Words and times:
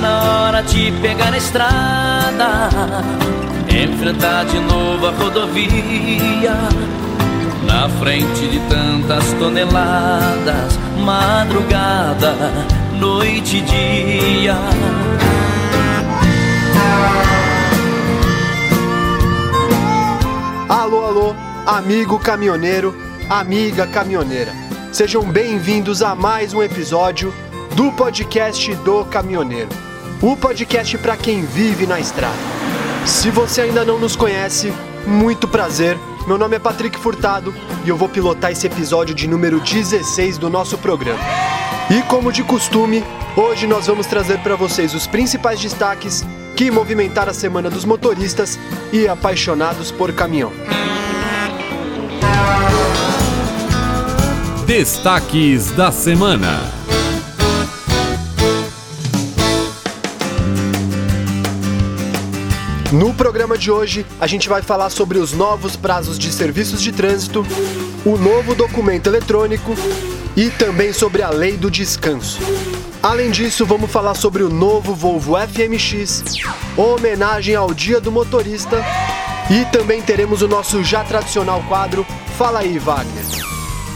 Na 0.00 0.22
hora 0.22 0.60
de 0.62 0.90
pegar 1.00 1.32
a 1.32 1.36
estrada, 1.36 2.68
enfrentar 3.68 4.44
de 4.44 4.58
novo 4.58 5.06
a 5.06 5.10
rodovia. 5.12 6.56
Na 7.64 7.88
frente 7.88 8.48
de 8.48 8.58
tantas 8.68 9.32
toneladas, 9.34 10.78
madrugada, 10.98 12.34
noite 12.98 13.58
e 13.58 13.60
dia. 13.60 14.56
Alô, 20.68 21.04
alô, 21.06 21.34
amigo 21.66 22.18
caminhoneiro, 22.18 22.94
amiga 23.30 23.86
caminhoneira. 23.86 24.52
Sejam 24.92 25.22
bem-vindos 25.22 26.02
a 26.02 26.14
mais 26.14 26.52
um 26.52 26.62
episódio 26.62 27.32
do 27.74 27.90
podcast 27.90 28.72
do 28.76 29.04
caminhoneiro. 29.04 29.68
O 30.22 30.36
podcast 30.36 30.96
para 30.98 31.16
quem 31.16 31.44
vive 31.44 31.86
na 31.86 31.98
estrada. 31.98 32.36
Se 33.04 33.30
você 33.30 33.62
ainda 33.62 33.84
não 33.84 33.98
nos 33.98 34.14
conhece, 34.14 34.72
muito 35.06 35.48
prazer. 35.48 35.98
Meu 36.26 36.38
nome 36.38 36.54
é 36.56 36.58
Patrick 36.58 36.96
Furtado 36.98 37.52
e 37.84 37.88
eu 37.88 37.96
vou 37.96 38.08
pilotar 38.08 38.52
esse 38.52 38.66
episódio 38.66 39.14
de 39.14 39.26
número 39.26 39.60
16 39.60 40.38
do 40.38 40.48
nosso 40.48 40.78
programa. 40.78 41.18
E 41.90 42.00
como 42.02 42.32
de 42.32 42.44
costume, 42.44 43.04
hoje 43.36 43.66
nós 43.66 43.88
vamos 43.88 44.06
trazer 44.06 44.38
para 44.38 44.54
vocês 44.54 44.94
os 44.94 45.08
principais 45.08 45.60
destaques 45.60 46.24
que 46.54 46.70
movimentaram 46.70 47.32
a 47.32 47.34
semana 47.34 47.68
dos 47.68 47.84
motoristas 47.84 48.58
e 48.92 49.08
apaixonados 49.08 49.90
por 49.90 50.12
caminhão. 50.12 50.52
Destaques 54.64 55.72
da 55.72 55.90
semana. 55.90 56.83
No 62.94 63.12
programa 63.12 63.58
de 63.58 63.72
hoje, 63.72 64.06
a 64.20 64.26
gente 64.28 64.48
vai 64.48 64.62
falar 64.62 64.88
sobre 64.88 65.18
os 65.18 65.32
novos 65.32 65.74
prazos 65.74 66.16
de 66.16 66.30
serviços 66.32 66.80
de 66.80 66.92
trânsito, 66.92 67.44
o 68.06 68.16
novo 68.16 68.54
documento 68.54 69.08
eletrônico 69.08 69.74
e 70.36 70.48
também 70.48 70.92
sobre 70.92 71.20
a 71.20 71.28
lei 71.28 71.56
do 71.56 71.68
descanso. 71.68 72.38
Além 73.02 73.32
disso, 73.32 73.66
vamos 73.66 73.90
falar 73.90 74.14
sobre 74.14 74.44
o 74.44 74.48
novo 74.48 74.94
Volvo 74.94 75.34
FMX, 75.36 76.22
homenagem 76.76 77.56
ao 77.56 77.74
Dia 77.74 78.00
do 78.00 78.12
Motorista 78.12 78.80
e 79.50 79.64
também 79.76 80.00
teremos 80.00 80.40
o 80.40 80.46
nosso 80.46 80.84
já 80.84 81.02
tradicional 81.02 81.64
quadro 81.68 82.06
Fala 82.38 82.60
aí, 82.60 82.78
Wagner. 82.78 83.24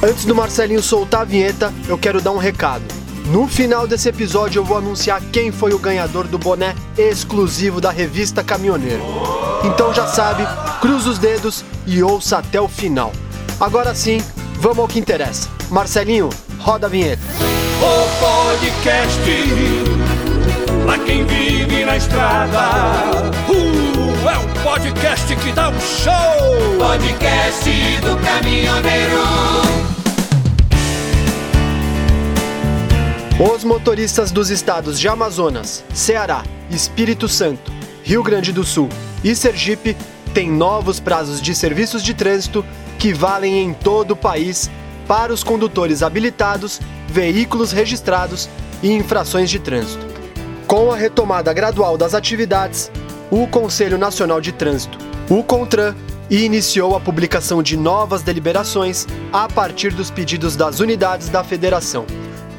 Antes 0.02 0.24
do 0.24 0.34
Marcelinho 0.34 0.82
soltar 0.82 1.20
a 1.20 1.24
vinheta, 1.24 1.72
eu 1.86 1.96
quero 1.96 2.20
dar 2.20 2.32
um 2.32 2.36
recado. 2.36 2.97
No 3.30 3.46
final 3.46 3.86
desse 3.86 4.08
episódio 4.08 4.60
eu 4.60 4.64
vou 4.64 4.78
anunciar 4.78 5.20
quem 5.30 5.52
foi 5.52 5.74
o 5.74 5.78
ganhador 5.78 6.26
do 6.26 6.38
boné 6.38 6.74
exclusivo 6.96 7.78
da 7.78 7.90
revista 7.90 8.42
Caminhoneiro. 8.42 9.02
Então 9.64 9.92
já 9.92 10.06
sabe, 10.06 10.44
cruza 10.80 11.10
os 11.10 11.18
dedos 11.18 11.62
e 11.86 12.02
ouça 12.02 12.38
até 12.38 12.58
o 12.58 12.66
final. 12.68 13.12
Agora 13.60 13.94
sim, 13.94 14.22
vamos 14.58 14.78
ao 14.78 14.88
que 14.88 14.98
interessa. 14.98 15.48
Marcelinho, 15.68 16.30
roda 16.58 16.86
a 16.86 16.90
vinheta. 16.90 17.22
O 17.82 18.08
podcast 18.18 19.20
pra 20.86 20.98
quem 21.00 21.26
vive 21.26 21.84
na 21.84 21.98
estrada. 21.98 23.30
Uh, 23.50 24.28
é 24.28 24.38
um 24.38 24.62
podcast 24.62 25.36
que 25.36 25.52
dá 25.52 25.68
um 25.68 25.80
show. 25.80 26.78
Podcast 26.78 27.70
do 28.00 28.16
caminhoneiro. 28.24 29.97
Os 33.40 33.62
motoristas 33.62 34.32
dos 34.32 34.50
estados 34.50 34.98
de 34.98 35.06
Amazonas, 35.06 35.84
Ceará, 35.94 36.42
Espírito 36.72 37.28
Santo, 37.28 37.70
Rio 38.02 38.20
Grande 38.20 38.52
do 38.52 38.64
Sul 38.64 38.88
e 39.22 39.32
Sergipe 39.32 39.96
têm 40.34 40.50
novos 40.50 40.98
prazos 40.98 41.40
de 41.40 41.54
serviços 41.54 42.02
de 42.02 42.14
trânsito 42.14 42.66
que 42.98 43.12
valem 43.12 43.62
em 43.62 43.72
todo 43.72 44.10
o 44.10 44.16
país 44.16 44.68
para 45.06 45.32
os 45.32 45.44
condutores 45.44 46.02
habilitados, 46.02 46.80
veículos 47.06 47.70
registrados 47.70 48.48
e 48.82 48.90
infrações 48.90 49.48
de 49.48 49.60
trânsito. 49.60 50.04
Com 50.66 50.90
a 50.90 50.96
retomada 50.96 51.52
gradual 51.52 51.96
das 51.96 52.14
atividades, 52.14 52.90
o 53.30 53.46
Conselho 53.46 53.96
Nacional 53.96 54.40
de 54.40 54.50
Trânsito, 54.50 54.98
o 55.30 55.44
CONTRAN, 55.44 55.94
iniciou 56.28 56.96
a 56.96 57.00
publicação 57.00 57.62
de 57.62 57.76
novas 57.76 58.20
deliberações 58.20 59.06
a 59.32 59.48
partir 59.48 59.94
dos 59.94 60.10
pedidos 60.10 60.56
das 60.56 60.80
unidades 60.80 61.28
da 61.28 61.44
federação. 61.44 62.04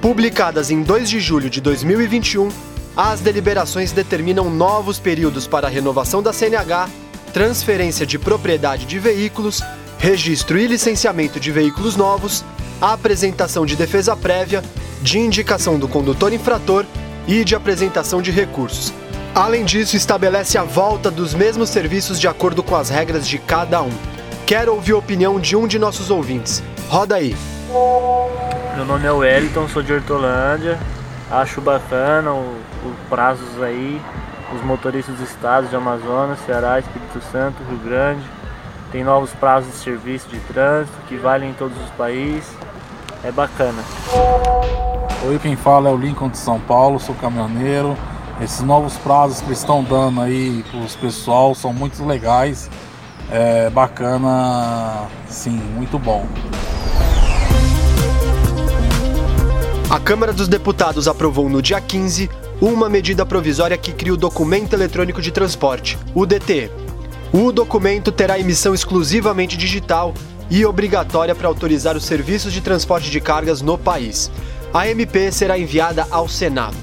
Publicadas 0.01 0.71
em 0.71 0.81
2 0.81 1.09
de 1.09 1.19
julho 1.19 1.49
de 1.49 1.59
2021, 1.59 2.47
as 2.95 3.19
deliberações 3.19 3.91
determinam 3.91 4.49
novos 4.49 4.97
períodos 4.97 5.45
para 5.45 5.67
a 5.67 5.69
renovação 5.69 6.23
da 6.23 6.31
CNH, 6.31 6.89
transferência 7.33 8.05
de 8.05 8.17
propriedade 8.17 8.85
de 8.85 8.97
veículos, 8.97 9.61
registro 9.97 10.57
e 10.57 10.67
licenciamento 10.67 11.37
de 11.37 11.51
veículos 11.51 11.97
novos, 11.97 12.45
apresentação 12.79 13.65
de 13.65 13.75
defesa 13.75 14.15
prévia, 14.15 14.63
de 15.01 15.19
indicação 15.19 15.77
do 15.77 15.87
condutor 15.87 16.31
infrator 16.31 16.85
e 17.27 17.43
de 17.43 17.53
apresentação 17.53 18.21
de 18.21 18.31
recursos. 18.31 18.93
Além 19.35 19.65
disso, 19.65 19.97
estabelece 19.97 20.57
a 20.57 20.63
volta 20.63 21.11
dos 21.11 21.33
mesmos 21.33 21.69
serviços 21.69 22.19
de 22.21 22.27
acordo 22.27 22.63
com 22.63 22.75
as 22.75 22.89
regras 22.89 23.27
de 23.27 23.37
cada 23.37 23.81
um. 23.81 23.91
Quero 24.45 24.73
ouvir 24.73 24.93
a 24.93 24.97
opinião 24.97 25.41
de 25.41 25.57
um 25.57 25.67
de 25.67 25.77
nossos 25.77 26.09
ouvintes. 26.09 26.63
Roda 26.87 27.15
aí. 27.15 27.35
Meu 28.79 28.85
nome 28.85 29.05
é 29.05 29.11
Wellington, 29.11 29.67
sou 29.67 29.83
de 29.83 29.91
Hortolândia. 29.91 30.79
Acho 31.29 31.59
bacana 31.59 32.31
o, 32.31 32.55
o 32.85 32.95
prazos 33.09 33.61
aí, 33.61 34.01
os 34.55 34.63
motoristas 34.63 35.17
dos 35.17 35.29
estados 35.29 35.69
de 35.69 35.75
Amazonas, 35.75 36.39
Ceará, 36.45 36.79
Espírito 36.79 37.19
Santo, 37.29 37.61
Rio 37.67 37.77
Grande. 37.79 38.23
Tem 38.89 39.03
novos 39.03 39.31
prazos 39.33 39.73
de 39.73 39.79
serviço 39.79 40.29
de 40.29 40.39
trânsito 40.39 40.95
que 41.09 41.17
valem 41.17 41.49
em 41.49 41.53
todos 41.53 41.77
os 41.77 41.89
países. 41.89 42.49
É 43.21 43.33
bacana. 43.33 43.83
Oi, 45.27 45.37
quem 45.39 45.57
fala 45.57 45.89
é 45.89 45.91
o 45.91 45.97
Lincoln 45.97 46.29
de 46.29 46.37
São 46.37 46.57
Paulo, 46.61 47.01
sou 47.01 47.13
caminhoneiro. 47.15 47.97
Esses 48.39 48.61
novos 48.61 48.95
prazos 48.95 49.41
que 49.41 49.51
estão 49.51 49.83
dando 49.83 50.21
aí 50.21 50.63
para 50.71 50.79
os 50.79 50.95
pessoal 50.95 51.53
são 51.53 51.73
muito 51.73 52.01
legais. 52.05 52.69
É 53.29 53.69
bacana, 53.69 55.05
sim, 55.27 55.59
muito 55.75 55.99
bom. 55.99 56.25
A 59.89 59.99
Câmara 59.99 60.31
dos 60.31 60.47
Deputados 60.47 61.07
aprovou 61.07 61.49
no 61.49 61.63
dia 61.63 61.81
15 61.81 62.29
uma 62.61 62.87
medida 62.87 63.25
provisória 63.25 63.75
que 63.75 63.91
cria 63.91 64.13
o 64.13 64.17
Documento 64.17 64.73
Eletrônico 64.73 65.19
de 65.19 65.31
Transporte, 65.31 65.97
o 66.13 66.27
DTE. 66.27 66.69
O 67.33 67.51
documento 67.51 68.11
terá 68.11 68.37
emissão 68.37 68.75
exclusivamente 68.75 69.57
digital 69.57 70.13
e 70.47 70.63
obrigatória 70.63 71.33
para 71.33 71.47
autorizar 71.47 71.97
os 71.97 72.05
serviços 72.05 72.53
de 72.53 72.61
transporte 72.61 73.09
de 73.09 73.19
cargas 73.19 73.63
no 73.63 73.79
país. 73.79 74.29
A 74.71 74.87
MP 74.87 75.31
será 75.31 75.57
enviada 75.57 76.05
ao 76.11 76.29
Senado. 76.29 76.77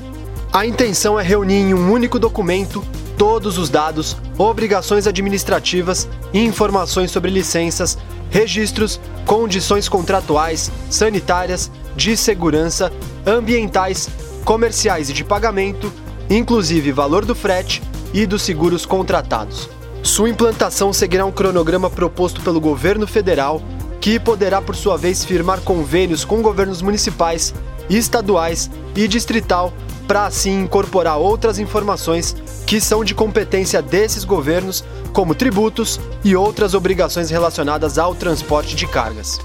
A 0.53 0.67
intenção 0.67 1.19
é 1.19 1.23
reunir 1.23 1.61
em 1.61 1.75
um 1.75 1.93
único 1.93 2.19
documento 2.19 2.85
todos 3.17 3.57
os 3.57 3.71
dados, 3.71 4.17
obrigações 4.37 5.07
administrativas 5.07 6.09
informações 6.35 7.13
sobre 7.13 7.31
licenças, 7.31 7.97
registros, 8.31 9.01
condições 9.25 9.89
contratuais, 9.89 10.73
sanitárias, 10.91 11.71
de 11.97 12.17
segurança, 12.17 12.93
ambientais, 13.27 14.09
comerciais 14.45 15.11
e 15.11 15.13
de 15.13 15.25
pagamento, 15.25 15.93
inclusive 16.31 16.93
valor 16.93 17.25
do 17.25 17.35
frete 17.35 17.83
e 18.13 18.27
dos 18.27 18.43
seguros 18.43 18.85
contratados. 18.87 19.69
Sua 20.03 20.29
implantação 20.29 20.93
seguirá 20.93 21.25
um 21.25 21.33
cronograma 21.33 21.91
proposto 21.91 22.41
pelo 22.41 22.61
governo 22.61 23.07
federal, 23.07 23.61
que 24.01 24.21
poderá, 24.21 24.63
por 24.63 24.77
sua 24.77 24.97
vez, 24.97 25.25
firmar 25.25 25.61
convênios 25.63 26.25
com 26.25 26.41
governos 26.41 26.81
municipais, 26.81 27.53
estaduais 27.91 28.71
e 28.95 29.09
distrital 29.09 29.73
para 30.07 30.27
assim 30.27 30.63
incorporar 30.63 31.19
outras 31.19 31.59
informações 31.59 32.37
que 32.67 32.81
são 32.81 33.05
de 33.05 33.15
competência 33.15 33.83
desses 33.83 34.25
governos, 34.25 34.85
como 35.13 35.35
tributos 35.35 36.01
e 36.25 36.37
outras 36.37 36.75
obrigações 36.75 37.31
relacionadas 37.31 37.99
ao 37.99 38.15
transporte 38.15 38.77
de 38.77 38.87
cargas. 38.87 39.41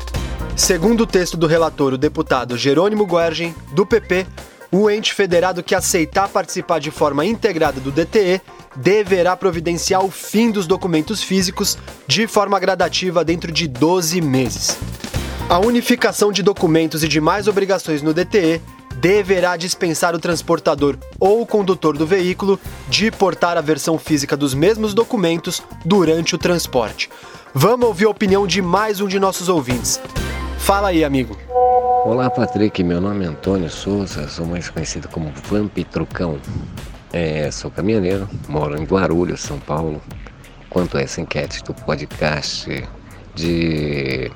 Segundo 0.55 1.01
o 1.01 1.07
texto 1.07 1.37
do 1.37 1.47
relator, 1.47 1.93
o 1.93 1.97
deputado 1.97 2.57
Jerônimo 2.57 3.05
Guergen, 3.05 3.55
do 3.71 3.85
PP, 3.85 4.27
o 4.71 4.89
ente 4.89 5.13
federado 5.13 5.63
que 5.63 5.73
aceitar 5.73 6.29
participar 6.29 6.79
de 6.79 6.91
forma 6.91 7.25
integrada 7.25 7.79
do 7.79 7.91
DTE 7.91 8.41
deverá 8.75 9.35
providenciar 9.35 10.03
o 10.03 10.11
fim 10.11 10.51
dos 10.51 10.67
documentos 10.67 11.21
físicos 11.21 11.77
de 12.07 12.27
forma 12.27 12.59
gradativa 12.59 13.23
dentro 13.23 13.51
de 13.51 13.67
12 13.67 14.21
meses. 14.21 14.77
A 15.49 15.59
unificação 15.59 16.31
de 16.31 16.43
documentos 16.43 17.03
e 17.03 17.07
demais 17.07 17.47
obrigações 17.47 18.01
no 18.01 18.13
DTE 18.13 18.61
deverá 18.95 19.57
dispensar 19.57 20.13
o 20.15 20.19
transportador 20.19 20.95
ou 21.19 21.41
o 21.41 21.45
condutor 21.45 21.97
do 21.97 22.05
veículo 22.05 22.59
de 22.87 23.09
portar 23.09 23.57
a 23.57 23.61
versão 23.61 23.97
física 23.97 24.37
dos 24.37 24.53
mesmos 24.53 24.93
documentos 24.93 25.61
durante 25.83 26.35
o 26.35 26.37
transporte. 26.37 27.09
Vamos 27.53 27.87
ouvir 27.87 28.05
a 28.05 28.09
opinião 28.09 28.47
de 28.47 28.61
mais 28.61 29.01
um 29.01 29.07
de 29.07 29.19
nossos 29.19 29.49
ouvintes. 29.49 29.99
Fala 30.61 30.89
aí, 30.89 31.03
amigo. 31.03 31.35
Olá, 32.05 32.29
Patrick. 32.29 32.83
Meu 32.83 33.01
nome 33.01 33.25
é 33.25 33.27
Antônio 33.27 33.67
Souza, 33.67 34.27
sou 34.27 34.45
mais 34.45 34.69
conhecido 34.69 35.07
como 35.07 35.33
Vamp 35.49 35.75
Trucão. 35.91 36.39
É, 37.11 37.49
sou 37.49 37.71
caminhoneiro, 37.71 38.29
moro 38.47 38.79
em 38.79 38.85
Guarulhos, 38.85 39.41
São 39.41 39.59
Paulo. 39.59 39.99
Quanto 40.69 40.99
a 40.99 41.01
essa 41.01 41.19
enquete 41.19 41.63
do 41.63 41.73
podcast 41.73 42.87
de 43.33 44.31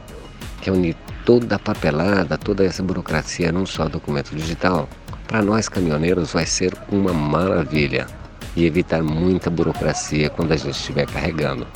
reunir 0.64 0.96
toda 1.26 1.58
a 1.58 1.60
papelada, 1.60 2.40
toda 2.40 2.66
essa 2.66 2.82
burocracia 2.82 3.52
num 3.52 3.68
só 3.68 3.88
documento 3.88 4.36
digital, 4.36 4.90
para 5.28 5.44
nós 5.44 5.70
caminhoneiros 5.70 6.34
vai 6.34 6.48
ser 6.48 6.74
uma 6.92 7.14
maravilha 7.14 8.08
e 8.56 8.66
evitar 8.66 9.04
muita 9.04 9.52
burocracia 9.52 10.32
quando 10.32 10.54
a 10.54 10.58
gente 10.58 10.76
estiver 10.76 11.06
carregando. 11.06 11.68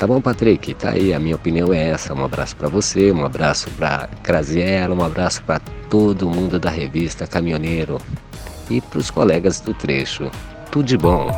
Tá 0.00 0.06
bom, 0.06 0.18
Patrick? 0.18 0.72
Tá 0.72 0.92
aí, 0.92 1.12
a 1.12 1.18
minha 1.20 1.36
opinião 1.36 1.74
é 1.74 1.90
essa. 1.90 2.14
Um 2.14 2.24
abraço 2.24 2.56
para 2.56 2.70
você, 2.70 3.12
um 3.12 3.22
abraço 3.22 3.68
para 3.72 4.08
Graziella, 4.22 4.94
um 4.94 5.04
abraço 5.04 5.42
para 5.42 5.60
todo 5.90 6.26
mundo 6.26 6.58
da 6.58 6.70
revista 6.70 7.26
Caminhoneiro 7.26 8.00
e 8.70 8.80
para 8.80 8.98
os 8.98 9.10
colegas 9.10 9.60
do 9.60 9.74
trecho. 9.74 10.30
Tudo 10.70 10.86
de 10.86 10.96
bom. 10.96 11.30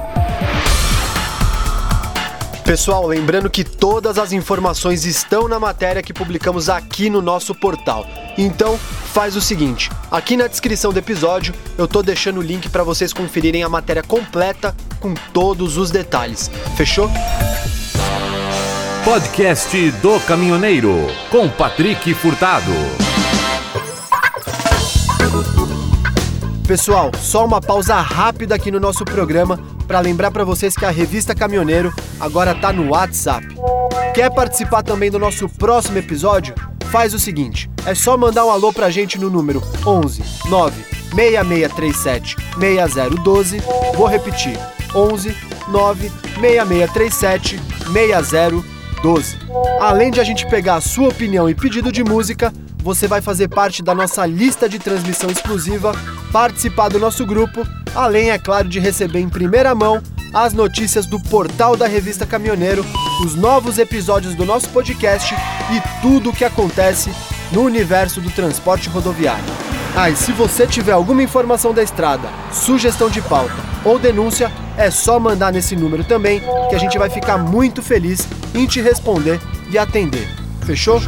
Pessoal, 2.64 3.04
lembrando 3.04 3.50
que 3.50 3.64
todas 3.64 4.16
as 4.16 4.30
informações 4.30 5.04
estão 5.04 5.48
na 5.48 5.58
matéria 5.58 6.00
que 6.00 6.12
publicamos 6.12 6.68
aqui 6.68 7.10
no 7.10 7.20
nosso 7.20 7.56
portal. 7.56 8.06
Então, 8.38 8.78
faz 8.78 9.34
o 9.34 9.40
seguinte, 9.40 9.90
aqui 10.08 10.36
na 10.36 10.46
descrição 10.46 10.92
do 10.92 11.00
episódio 11.00 11.52
eu 11.76 11.88
tô 11.88 12.00
deixando 12.00 12.38
o 12.38 12.42
link 12.42 12.68
para 12.68 12.84
vocês 12.84 13.12
conferirem 13.12 13.64
a 13.64 13.68
matéria 13.68 14.04
completa 14.04 14.72
com 15.00 15.14
todos 15.32 15.76
os 15.76 15.90
detalhes. 15.90 16.48
Fechou? 16.76 17.10
Podcast 19.04 19.90
do 20.00 20.20
Caminhoneiro, 20.20 20.94
com 21.28 21.49
Patrick 21.49 22.14
Furtado. 22.14 22.70
Pessoal, 26.69 27.10
só 27.19 27.44
uma 27.44 27.60
pausa 27.60 27.96
rápida 27.96 28.54
aqui 28.54 28.70
no 28.70 28.78
nosso 28.78 29.04
programa 29.04 29.58
para 29.88 29.99
lembrar 29.99 30.31
para 30.31 30.44
vocês 30.44 30.76
que 30.76 30.84
a 30.84 30.90
revista 30.90 31.34
Caminhoneiro 31.34 31.93
agora 32.20 32.54
tá 32.54 32.72
no 32.72 32.90
WhatsApp. 32.90 33.44
Quer 34.14 34.31
participar 34.32 34.84
também 34.84 35.10
do 35.10 35.19
nosso 35.19 35.48
próximo 35.48 35.98
episódio? 35.98 36.55
Faz 36.88 37.12
o 37.12 37.19
seguinte, 37.19 37.69
é 37.84 37.96
só 37.96 38.16
mandar 38.16 38.44
um 38.44 38.50
alô 38.50 38.72
pra 38.72 38.88
gente 38.88 39.19
no 39.19 39.28
número 39.28 39.60
11 39.84 40.22
9 40.48 40.84
6637 41.12 42.37
6012. 42.56 43.62
Vou 43.96 44.06
repetir: 44.06 44.56
11 44.94 45.37
9 45.69 46.12
6637 46.40 47.60
6012. 47.93 48.71
12. 49.02 49.37
Além 49.81 50.10
de 50.10 50.20
a 50.20 50.25
gente 50.25 50.46
pegar 50.46 50.76
a 50.76 50.81
sua 50.81 51.08
opinião 51.08 51.49
e 51.50 51.54
pedido 51.54 51.90
de 51.90 52.04
música, 52.04 52.52
você 52.82 53.06
vai 53.06 53.20
fazer 53.20 53.49
parte 53.49 53.82
da 53.82 53.94
nossa 53.94 54.25
lista 54.25 54.69
de 54.69 54.78
transmissão 54.78 55.31
exclusiva, 55.31 55.93
participar 56.32 56.88
do 56.88 56.99
nosso 56.99 57.26
grupo, 57.26 57.66
além, 57.94 58.31
é 58.31 58.38
claro, 58.38 58.69
de 58.69 58.81
receber 58.81 59.20
em 59.20 59.28
primeira 59.28 59.75
mão 59.75 60.02
as 60.32 60.52
notícias 60.52 61.04
do 61.06 61.20
portal 61.20 61.76
da 61.76 61.87
revista 61.87 62.25
Caminhoneiro, 62.25 62.84
os 63.25 63.34
novos 63.34 63.78
episódios 63.78 64.34
do 64.34 64.46
nosso 64.46 64.69
podcast 64.70 65.34
e 65.34 66.00
tudo 66.00 66.31
o 66.31 66.32
que 66.32 66.44
acontece 66.44 67.10
no 67.52 67.62
universo 67.62 68.20
do 68.20 68.31
transporte 68.31 68.88
rodoviário. 68.88 69.61
Ah, 69.94 70.08
e 70.08 70.16
se 70.16 70.32
você 70.32 70.66
tiver 70.66 70.92
alguma 70.92 71.22
informação 71.22 71.74
da 71.74 71.82
estrada, 71.82 72.26
sugestão 72.50 73.10
de 73.10 73.20
pauta 73.20 73.54
ou 73.84 73.98
denúncia, 73.98 74.50
é 74.74 74.90
só 74.90 75.20
mandar 75.20 75.52
nesse 75.52 75.76
número 75.76 76.02
também, 76.02 76.40
que 76.70 76.74
a 76.74 76.78
gente 76.78 76.96
vai 76.96 77.10
ficar 77.10 77.36
muito 77.36 77.82
feliz 77.82 78.26
em 78.54 78.66
te 78.66 78.80
responder 78.80 79.38
e 79.70 79.76
atender. 79.76 80.26
Fechou? 80.64 80.98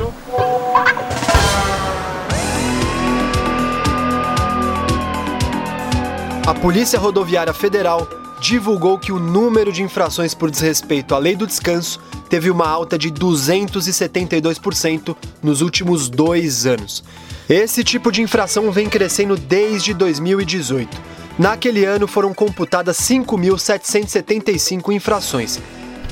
A 6.46 6.52
Polícia 6.52 6.98
Rodoviária 6.98 7.54
Federal 7.54 8.06
divulgou 8.38 8.98
que 8.98 9.10
o 9.10 9.18
número 9.18 9.72
de 9.72 9.82
infrações 9.82 10.34
por 10.34 10.50
desrespeito 10.50 11.14
à 11.14 11.18
lei 11.18 11.34
do 11.34 11.46
descanso 11.46 11.98
teve 12.34 12.50
uma 12.50 12.66
alta 12.66 12.98
de 12.98 13.12
272% 13.12 15.14
nos 15.40 15.60
últimos 15.60 16.08
dois 16.08 16.66
anos. 16.66 17.04
Esse 17.48 17.84
tipo 17.84 18.10
de 18.10 18.22
infração 18.22 18.72
vem 18.72 18.88
crescendo 18.88 19.36
desde 19.36 19.94
2018. 19.94 21.00
Naquele 21.38 21.84
ano 21.84 22.08
foram 22.08 22.34
computadas 22.34 22.96
5.775 22.96 24.92
infrações. 24.92 25.60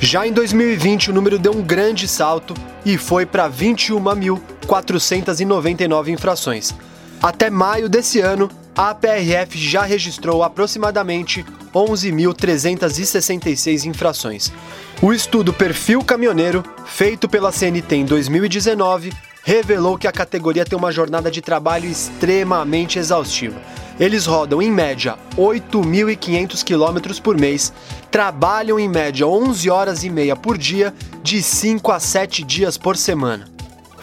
Já 0.01 0.25
em 0.25 0.33
2020, 0.33 1.11
o 1.11 1.13
número 1.13 1.41
deu 1.41 1.57
um 1.57 1.61
grande 1.61 2.07
salto 2.07 2.55
e 2.85 2.97
foi 2.97 3.27
para 3.27 3.51
21.499 3.51 6.07
infrações. 6.07 6.73
Até 7.21 7.51
maio 7.51 7.89
desse 7.89 8.21
ano, 8.21 8.49
a 8.77 8.95
PRF 8.95 9.59
já 9.59 9.83
registrou 9.83 10.45
aproximadamente 10.45 11.45
11.366 11.75 13.87
infrações. 13.87 14.53
O 15.01 15.13
estudo 15.13 15.53
Perfil 15.53 16.03
Caminhoneiro, 16.05 16.65
feito 16.87 17.29
pela 17.29 17.53
CNT 17.53 17.97
em 17.97 18.05
2019, 18.05 19.13
revelou 19.45 19.99
que 19.99 20.07
a 20.07 20.13
categoria 20.13 20.65
tem 20.65 20.79
uma 20.79 20.93
jornada 20.93 21.29
de 21.31 21.41
trabalho 21.41 21.89
extremamente 21.89 22.99
exaustiva. 22.99 23.61
Eles 23.99 24.27
rodam 24.27 24.63
em 24.63 24.71
média 24.71 25.17
8.500 25.37 26.65
quilômetros 26.65 27.21
por 27.21 27.39
mês, 27.39 27.73
trabalham 28.11 28.79
em 28.79 28.89
média 28.89 29.27
11 29.27 29.69
horas 29.71 30.05
e 30.05 30.11
meia 30.11 30.35
por 30.35 30.57
dia, 30.57 30.95
de 31.23 31.43
5 31.43 31.93
a 31.93 32.01
7 32.01 32.43
dias 32.43 32.79
por 32.79 32.97
semana. 32.97 33.53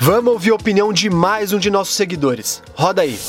Vamos 0.01 0.31
ouvir 0.31 0.51
a 0.51 0.55
opinião 0.55 0.93
de 0.93 1.09
mais 1.09 1.51
um 1.51 1.59
de 1.59 1.69
nossos 1.69 1.95
seguidores. 1.95 2.63
Roda 2.73 3.01
aí. 3.01 3.19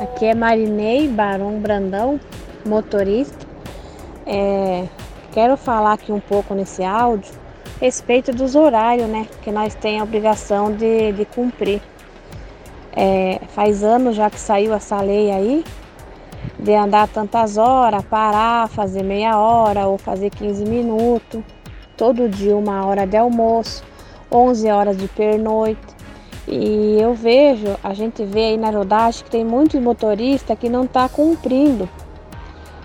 Aqui 0.00 0.26
é 0.26 0.34
Marinei 0.34 1.08
Barão 1.08 1.60
Brandão, 1.60 2.18
motorista. 2.68 3.46
É, 4.26 4.86
quero 5.32 5.56
falar 5.56 5.94
aqui 5.94 6.12
um 6.12 6.20
pouco 6.20 6.54
nesse 6.54 6.84
áudio 6.84 7.32
respeito 7.80 8.32
dos 8.32 8.54
horários, 8.54 9.08
né? 9.08 9.26
Que 9.42 9.50
nós 9.50 9.74
temos 9.74 10.00
a 10.00 10.04
obrigação 10.04 10.72
de, 10.72 11.12
de 11.12 11.24
cumprir. 11.24 11.80
É, 12.94 13.40
faz 13.48 13.84
anos 13.84 14.16
já 14.16 14.28
que 14.28 14.40
saiu 14.40 14.74
essa 14.74 15.00
lei 15.00 15.30
aí 15.30 15.64
de 16.58 16.74
andar 16.74 17.06
tantas 17.08 17.56
horas, 17.56 18.04
parar, 18.04 18.68
fazer 18.68 19.04
meia 19.04 19.38
hora 19.38 19.86
ou 19.86 19.96
fazer 19.96 20.30
15 20.30 20.64
minutos, 20.64 21.42
todo 21.96 22.28
dia 22.28 22.56
uma 22.56 22.84
hora 22.84 23.06
de 23.06 23.16
almoço, 23.16 23.84
11 24.30 24.68
horas 24.70 24.96
de 24.96 25.06
pernoite. 25.08 25.98
E 26.48 26.98
eu 27.00 27.14
vejo, 27.14 27.76
a 27.84 27.92
gente 27.94 28.24
vê 28.24 28.46
aí 28.46 28.56
na 28.56 28.70
rodagem 28.70 29.22
que 29.22 29.30
tem 29.30 29.44
muitos 29.44 29.80
motoristas 29.80 30.58
que 30.58 30.68
não 30.68 30.84
está 30.84 31.08
cumprindo. 31.08 31.88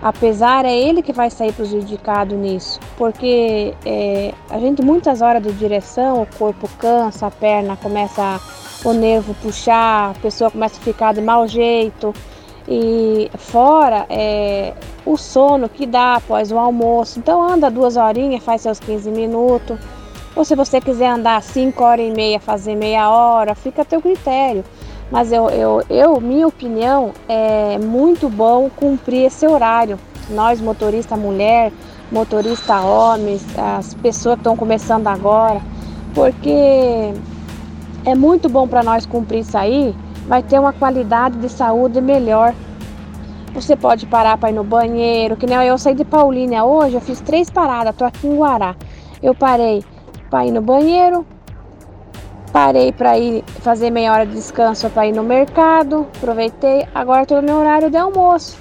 Apesar 0.04 0.66
é 0.66 0.78
ele 0.78 1.00
que 1.00 1.14
vai 1.14 1.30
sair 1.30 1.50
prejudicado 1.54 2.36
nisso, 2.36 2.78
porque 2.98 3.72
é, 3.86 4.34
a 4.50 4.58
gente 4.58 4.82
muitas 4.82 5.22
horas 5.22 5.42
de 5.42 5.50
direção, 5.52 6.20
o 6.20 6.26
corpo 6.26 6.68
cansa, 6.78 7.28
a 7.28 7.30
perna 7.30 7.74
começa 7.74 8.38
o 8.84 8.92
nervo 8.92 9.34
puxar, 9.40 10.10
a 10.10 10.14
pessoa 10.20 10.50
começa 10.50 10.78
a 10.78 10.84
ficar 10.84 11.14
de 11.14 11.22
mau 11.22 11.48
jeito. 11.48 12.12
E 12.68 13.30
fora 13.38 14.04
é, 14.10 14.74
o 15.06 15.16
sono 15.16 15.70
que 15.70 15.86
dá 15.86 16.16
após 16.16 16.52
o 16.52 16.58
almoço. 16.58 17.18
Então 17.18 17.42
anda 17.42 17.70
duas 17.70 17.96
horinhas, 17.96 18.44
faz 18.44 18.60
seus 18.60 18.78
15 18.78 19.10
minutos. 19.10 19.78
Ou 20.36 20.44
se 20.44 20.54
você 20.54 20.82
quiser 20.82 21.08
andar 21.08 21.42
5 21.42 21.82
horas 21.82 22.06
e 22.06 22.10
meia, 22.10 22.38
fazer 22.38 22.74
meia 22.74 23.08
hora, 23.08 23.54
fica 23.54 23.80
a 23.80 23.84
teu 23.86 24.02
critério. 24.02 24.64
Mas 25.10 25.30
eu, 25.32 25.48
eu, 25.50 25.82
eu, 25.90 26.20
minha 26.20 26.46
opinião, 26.46 27.12
é 27.28 27.78
muito 27.78 28.28
bom 28.28 28.70
cumprir 28.74 29.26
esse 29.26 29.46
horário. 29.46 29.98
Nós, 30.30 30.60
motorista 30.60 31.16
mulher, 31.16 31.70
motorista 32.10 32.80
homens, 32.80 33.44
as 33.58 33.94
pessoas 33.94 34.36
que 34.36 34.40
estão 34.40 34.56
começando 34.56 35.06
agora, 35.06 35.60
porque 36.14 37.12
é 38.04 38.14
muito 38.14 38.48
bom 38.48 38.66
para 38.66 38.82
nós 38.82 39.04
cumprir 39.04 39.40
isso 39.40 39.56
aí, 39.56 39.94
vai 40.26 40.42
ter 40.42 40.58
uma 40.58 40.72
qualidade 40.72 41.38
de 41.38 41.48
saúde 41.48 42.00
melhor. 42.00 42.54
Você 43.54 43.76
pode 43.76 44.06
parar 44.06 44.36
para 44.36 44.50
ir 44.50 44.54
no 44.54 44.64
banheiro, 44.64 45.36
que 45.36 45.46
nem 45.46 45.56
eu 45.58 45.78
saí 45.78 45.94
de 45.94 46.04
Paulínia 46.04 46.64
hoje, 46.64 46.94
eu 46.94 47.00
fiz 47.00 47.20
três 47.20 47.50
paradas, 47.50 47.94
tô 47.94 48.04
aqui 48.04 48.26
em 48.26 48.36
Guará. 48.36 48.74
Eu 49.22 49.34
parei 49.34 49.84
para 50.28 50.46
ir 50.46 50.50
no 50.50 50.60
banheiro, 50.60 51.24
parei 52.54 52.92
para 52.92 53.18
ir 53.18 53.42
fazer 53.62 53.90
meia 53.90 54.12
hora 54.12 54.24
de 54.24 54.34
descanso 54.34 54.88
para 54.88 55.08
ir 55.08 55.12
no 55.12 55.24
mercado, 55.24 56.06
aproveitei, 56.16 56.86
agora 56.94 57.22
estou 57.22 57.42
no 57.42 57.48
meu 57.48 57.56
horário 57.56 57.90
de 57.90 57.96
almoço. 57.96 58.56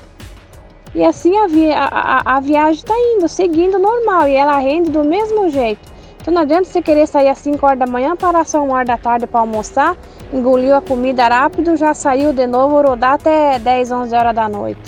E 0.95 1.05
assim 1.05 1.37
a, 1.37 1.45
vi 1.45 1.71
a, 1.71 1.85
a, 1.85 2.37
a 2.37 2.39
viagem 2.39 2.73
está 2.73 2.95
indo, 2.97 3.27
seguindo 3.27 3.77
normal, 3.77 4.27
e 4.27 4.33
ela 4.33 4.57
rende 4.57 4.89
do 4.89 5.03
mesmo 5.03 5.47
jeito. 5.47 5.93
Então 6.19 6.33
não 6.33 6.41
adianta 6.41 6.65
você 6.65 6.81
querer 6.81 7.05
sair 7.05 7.29
às 7.29 7.37
5 7.37 7.63
horas 7.63 7.77
da 7.77 7.85
manhã, 7.85 8.15
parar 8.15 8.47
só 8.47 8.63
uma 8.63 8.77
hora 8.77 8.85
da 8.85 8.97
tarde 8.97 9.27
para 9.27 9.41
almoçar, 9.41 9.95
engoliu 10.33 10.75
a 10.75 10.81
comida 10.81 11.27
rápido, 11.27 11.77
já 11.77 11.93
saiu 11.93 12.33
de 12.33 12.47
novo, 12.47 12.81
rodar 12.81 13.13
até 13.13 13.59
10, 13.59 13.91
11 13.91 14.15
horas 14.15 14.33
da 14.33 14.49
noite. 14.49 14.81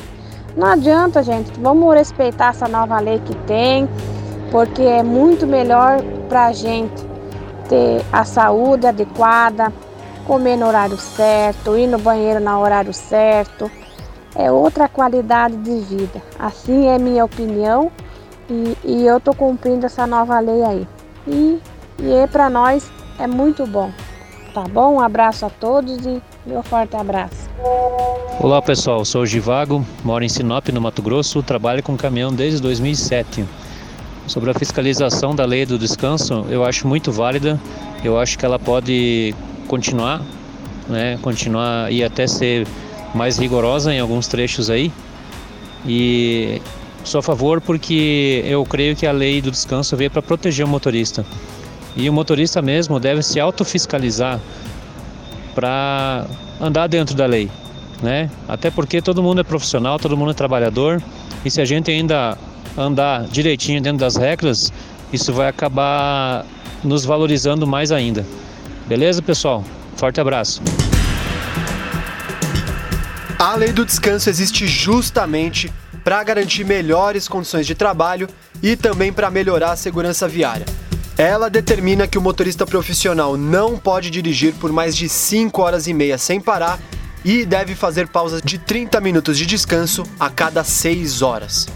Não 0.57 0.65
adianta, 0.65 1.21
gente. 1.21 1.51
Vamos 1.59 1.93
respeitar 1.93 2.49
essa 2.49 2.67
nova 2.67 2.99
lei 2.99 3.19
que 3.19 3.35
tem, 3.45 3.87
porque 4.51 4.81
é 4.81 5.03
muito 5.03 5.45
melhor 5.45 6.01
para 6.27 6.47
a 6.47 6.51
gente 6.51 7.14
ter 7.67 8.03
a 8.11 8.23
saúde 8.23 8.87
adequada, 8.87 9.71
comer 10.25 10.57
no 10.57 10.67
horário 10.67 10.97
certo, 10.97 11.77
ir 11.77 11.87
no 11.87 11.99
banheiro 11.99 12.39
no 12.39 12.59
horário 12.59 12.93
certo, 12.93 13.69
é 14.35 14.51
outra 14.51 14.89
qualidade 14.89 15.55
de 15.57 15.79
vida. 15.79 16.21
Assim 16.37 16.87
é 16.87 16.97
minha 16.97 17.23
opinião 17.23 17.91
e, 18.49 18.77
e 18.83 19.05
eu 19.05 19.17
estou 19.17 19.33
cumprindo 19.33 19.85
essa 19.85 20.05
nova 20.05 20.39
lei 20.39 20.63
aí. 20.63 20.87
E, 21.27 21.59
e 21.99 22.13
é 22.13 22.27
para 22.27 22.49
nós 22.49 22.89
é 23.19 23.27
muito 23.27 23.65
bom. 23.65 23.91
Tá 24.53 24.63
bom? 24.63 24.95
Um 24.95 25.01
abraço 25.01 25.45
a 25.45 25.49
todos 25.49 26.05
e 26.05 26.21
meu 26.45 26.63
forte 26.63 26.95
abraço. 26.95 27.49
Olá 28.39 28.61
pessoal, 28.61 29.03
sou 29.03 29.21
o 29.21 29.25
Givago, 29.25 29.85
moro 30.03 30.23
em 30.23 30.29
Sinop, 30.29 30.69
no 30.69 30.79
Mato 30.79 31.01
Grosso, 31.01 31.41
trabalho 31.41 31.83
com 31.83 31.97
caminhão 31.97 32.31
desde 32.33 32.61
2007. 32.61 33.45
Sobre 34.27 34.49
a 34.49 34.53
fiscalização 34.53 35.35
da 35.35 35.45
lei 35.45 35.65
do 35.65 35.77
descanso, 35.77 36.45
eu 36.49 36.65
acho 36.65 36.87
muito 36.87 37.11
válida, 37.11 37.59
eu 38.03 38.19
acho 38.19 38.37
que 38.37 38.45
ela 38.45 38.57
pode 38.57 39.35
continuar, 39.67 40.21
né, 40.89 41.19
continuar 41.21 41.91
e 41.91 42.03
até 42.03 42.25
ser 42.25 42.67
mais 43.13 43.37
rigorosa 43.37 43.93
em 43.93 43.99
alguns 43.99 44.27
trechos 44.27 44.69
aí. 44.69 44.91
E 45.87 46.59
sou 47.03 47.19
a 47.19 47.21
favor 47.21 47.61
porque 47.61 48.43
eu 48.47 48.65
creio 48.65 48.95
que 48.95 49.05
a 49.05 49.11
lei 49.11 49.41
do 49.41 49.51
descanso 49.51 49.95
veio 49.95 50.09
para 50.09 50.23
proteger 50.23 50.65
o 50.65 50.67
motorista. 50.67 51.23
E 51.95 52.09
o 52.09 52.13
motorista 52.13 52.61
mesmo 52.61 52.99
deve 52.99 53.21
se 53.21 53.39
autofiscalizar 53.39 54.39
para 55.53 56.25
andar 56.59 56.87
dentro 56.87 57.15
da 57.15 57.27
lei, 57.27 57.49
né? 58.01 58.29
Até 58.47 58.71
porque 58.71 59.01
todo 59.01 59.21
mundo 59.21 59.39
é 59.39 59.43
profissional, 59.43 59.99
todo 59.99 60.17
mundo 60.17 60.31
é 60.31 60.33
trabalhador, 60.33 61.01
e 61.45 61.51
se 61.51 61.61
a 61.61 61.65
gente 61.65 61.89
ainda 61.91 62.37
andar 62.77 63.25
direitinho 63.25 63.81
dentro 63.81 63.99
das 63.99 64.15
regras, 64.15 64.71
isso 65.11 65.31
vai 65.33 65.47
acabar 65.47 66.45
nos 66.83 67.05
valorizando 67.05 67.65
mais 67.65 67.91
ainda. 67.91 68.25
Beleza, 68.87 69.21
pessoal? 69.21 69.63
Forte 69.95 70.19
abraço. 70.19 70.61
A 73.37 73.55
lei 73.55 73.71
do 73.71 73.85
descanso 73.85 74.29
existe 74.29 74.67
justamente 74.67 75.71
para 76.03 76.23
garantir 76.23 76.63
melhores 76.63 77.27
condições 77.27 77.65
de 77.65 77.75
trabalho 77.75 78.27
e 78.61 78.75
também 78.75 79.11
para 79.11 79.31
melhorar 79.31 79.71
a 79.71 79.75
segurança 79.75 80.27
viária. 80.27 80.65
Ela 81.17 81.49
determina 81.49 82.07
que 82.07 82.17
o 82.17 82.21
motorista 82.21 82.65
profissional 82.65 83.37
não 83.37 83.77
pode 83.77 84.09
dirigir 84.09 84.53
por 84.53 84.71
mais 84.71 84.95
de 84.95 85.09
5 85.09 85.61
horas 85.61 85.87
e 85.87 85.93
meia 85.93 86.17
sem 86.17 86.39
parar 86.39 86.79
e 87.23 87.45
deve 87.45 87.73
fazer 87.73 88.07
pausas 88.07 88.41
de 88.41 88.57
30 88.57 89.01
minutos 89.01 89.37
de 89.37 89.45
descanso 89.45 90.03
a 90.19 90.29
cada 90.29 90.63
6 90.63 91.21
horas. 91.21 91.67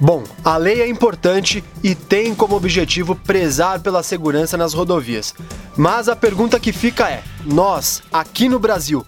Bom, 0.00 0.22
a 0.44 0.56
lei 0.56 0.80
é 0.80 0.88
importante 0.88 1.64
e 1.82 1.92
tem 1.92 2.32
como 2.32 2.54
objetivo 2.54 3.16
prezar 3.16 3.80
pela 3.80 4.02
segurança 4.02 4.56
nas 4.56 4.72
rodovias. 4.72 5.34
Mas 5.76 6.08
a 6.08 6.14
pergunta 6.14 6.60
que 6.60 6.72
fica 6.72 7.10
é: 7.10 7.22
nós, 7.44 8.02
aqui 8.12 8.48
no 8.48 8.60
Brasil, 8.60 9.04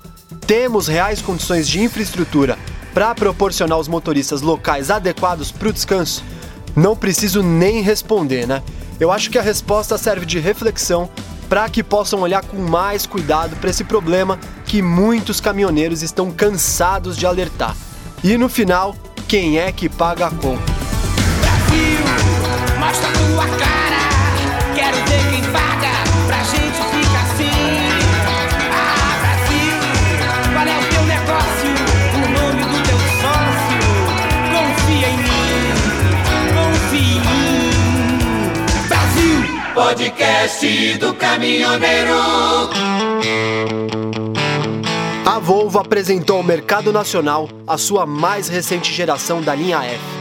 temos 0.47 0.89
reais 0.89 1.23
condições 1.23 1.69
de 1.69 1.81
infraestrutura 1.81 2.59
para 2.93 3.15
proporcionar 3.15 3.77
aos 3.77 3.87
motoristas 3.87 4.43
locais 4.43 4.91
adequados 4.91 5.53
para 5.53 5.69
o 5.69 5.73
descanso? 5.73 6.25
Não 6.75 6.97
preciso 6.97 7.41
nem 7.41 7.83
responder, 7.83 8.47
né? 8.47 8.61
Eu 8.99 9.13
acho 9.13 9.31
que 9.31 9.39
a 9.39 9.43
resposta 9.43 9.97
serve 9.97 10.27
de 10.27 10.41
reflexão 10.41 11.09
para 11.49 11.69
que 11.69 11.85
possam 11.85 12.21
olhar 12.21 12.45
com 12.45 12.57
mais 12.57 13.07
cuidado 13.07 13.57
para 13.57 13.71
esse 13.71 13.85
problema 13.85 14.39
que 14.67 14.83
muitos 14.83 15.41
caminhoneiros 15.41 16.03
estão 16.03 16.33
cansados 16.33 17.17
de 17.17 17.27
alertar. 17.27 17.77
E 18.23 18.37
no 18.37 18.49
final, 18.49 18.95
quem 19.27 19.59
é 19.59 19.73
que 19.73 19.89
paga 19.89 20.27
a 20.27 20.31
conta? 20.31 20.70
Mostra 22.91 23.09
tua 23.13 23.47
cara. 23.47 24.03
Quero 24.75 24.97
ver 24.97 25.23
quem 25.31 25.43
paga 25.53 25.93
pra 26.27 26.43
gente 26.43 26.81
assim. 27.23 27.87
Ah, 28.73 29.15
Brasil, 29.21 29.79
qual 30.53 30.67
é 30.67 30.77
o 30.77 30.83
teu 30.91 31.05
negócio? 31.05 31.71
O 32.17 32.19
nome 32.33 32.63
do 32.65 32.79
teu 32.89 32.99
sócio? 33.21 33.81
Confia 34.51 35.09
em 35.09 35.19
mim, 35.19 35.71
confia 36.57 37.15
em 37.15 37.39
mim. 37.47 37.71
Brasil, 38.89 39.39
podcast 39.73 40.99
do 40.99 41.15
caminhoneiro. 41.15 42.19
A 45.25 45.39
Volvo 45.39 45.79
apresentou 45.79 46.39
ao 46.39 46.43
mercado 46.43 46.93
nacional 46.93 47.49
a 47.69 47.79
sua 47.79 48.05
mais 48.05 48.49
recente 48.49 48.93
geração 48.93 49.41
da 49.41 49.55
linha 49.55 49.81
F. 49.85 50.20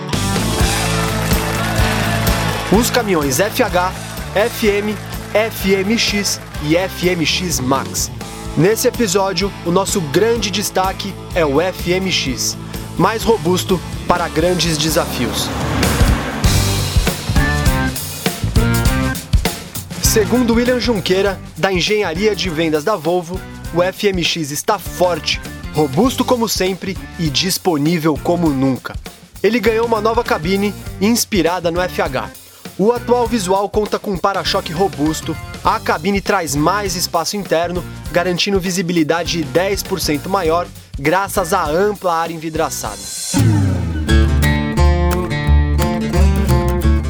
Os 2.72 2.92
caminhões 2.92 3.38
FH, 3.38 3.92
FM, 4.36 4.94
FMX 5.34 6.40
e 6.62 6.76
FMX 6.78 7.60
Max. 7.60 8.12
Nesse 8.56 8.88
episódio, 8.88 9.52
o 9.66 9.72
nosso 9.72 10.00
grande 10.00 10.52
destaque 10.52 11.12
é 11.34 11.44
o 11.44 11.56
FMX, 11.60 12.56
mais 12.96 13.24
robusto 13.24 13.82
para 14.08 14.30
grandes 14.30 14.78
desafios. 14.78 15.50
Segundo 20.04 20.54
William 20.54 20.80
Junqueira, 20.80 21.40
da 21.58 21.74
Engenharia 21.74 22.36
de 22.36 22.52
Vendas 22.52 22.84
da 22.84 22.96
Volvo, 22.96 23.42
o 23.74 23.82
FMX 23.82 24.52
está 24.52 24.78
forte, 24.78 25.42
robusto 25.74 26.24
como 26.24 26.48
sempre 26.48 26.96
e 27.18 27.32
disponível 27.32 28.16
como 28.22 28.48
nunca. 28.48 28.96
Ele 29.42 29.60
ganhou 29.60 29.88
uma 29.88 30.00
nova 30.00 30.24
cabine 30.24 30.72
inspirada 31.02 31.72
no 31.72 31.82
FH. 31.82 32.49
O 32.80 32.94
atual 32.94 33.28
visual 33.28 33.68
conta 33.68 34.00
com 34.00 34.12
um 34.12 34.18
para-choque 34.18 34.72
robusto, 34.72 35.36
a 35.66 35.78
cabine 35.82 36.22
traz 36.22 36.56
mais 36.56 36.96
espaço 36.96 37.36
interno, 37.36 37.84
garantindo 38.10 38.58
visibilidade 38.58 39.46
10% 39.54 40.30
maior 40.30 40.66
graças 40.98 41.52
à 41.52 41.70
ampla 41.70 42.14
área 42.14 42.34
envidraçada. 42.34 42.96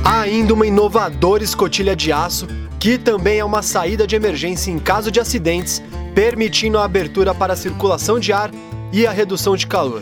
Há 0.03 0.21
ainda 0.21 0.55
uma 0.55 0.65
inovadora 0.65 1.43
escotilha 1.43 1.95
de 1.95 2.11
aço, 2.11 2.47
que 2.79 2.97
também 2.97 3.37
é 3.37 3.45
uma 3.45 3.61
saída 3.61 4.07
de 4.07 4.15
emergência 4.15 4.71
em 4.71 4.79
caso 4.79 5.11
de 5.11 5.19
acidentes, 5.19 5.83
permitindo 6.15 6.79
a 6.79 6.83
abertura 6.83 7.35
para 7.35 7.53
a 7.53 7.55
circulação 7.55 8.19
de 8.19 8.33
ar 8.33 8.49
e 8.91 9.05
a 9.05 9.11
redução 9.11 9.55
de 9.55 9.67
calor. 9.67 10.01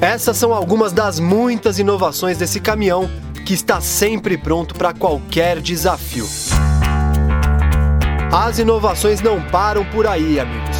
Essas 0.00 0.36
são 0.36 0.54
algumas 0.54 0.92
das 0.92 1.18
muitas 1.18 1.80
inovações 1.80 2.38
desse 2.38 2.60
caminhão 2.60 3.10
que 3.48 3.54
está 3.54 3.80
sempre 3.80 4.36
pronto 4.36 4.74
para 4.74 4.92
qualquer 4.92 5.58
desafio. 5.62 6.28
As 8.30 8.58
inovações 8.58 9.22
não 9.22 9.40
param 9.40 9.86
por 9.86 10.06
aí, 10.06 10.38
amigos. 10.38 10.76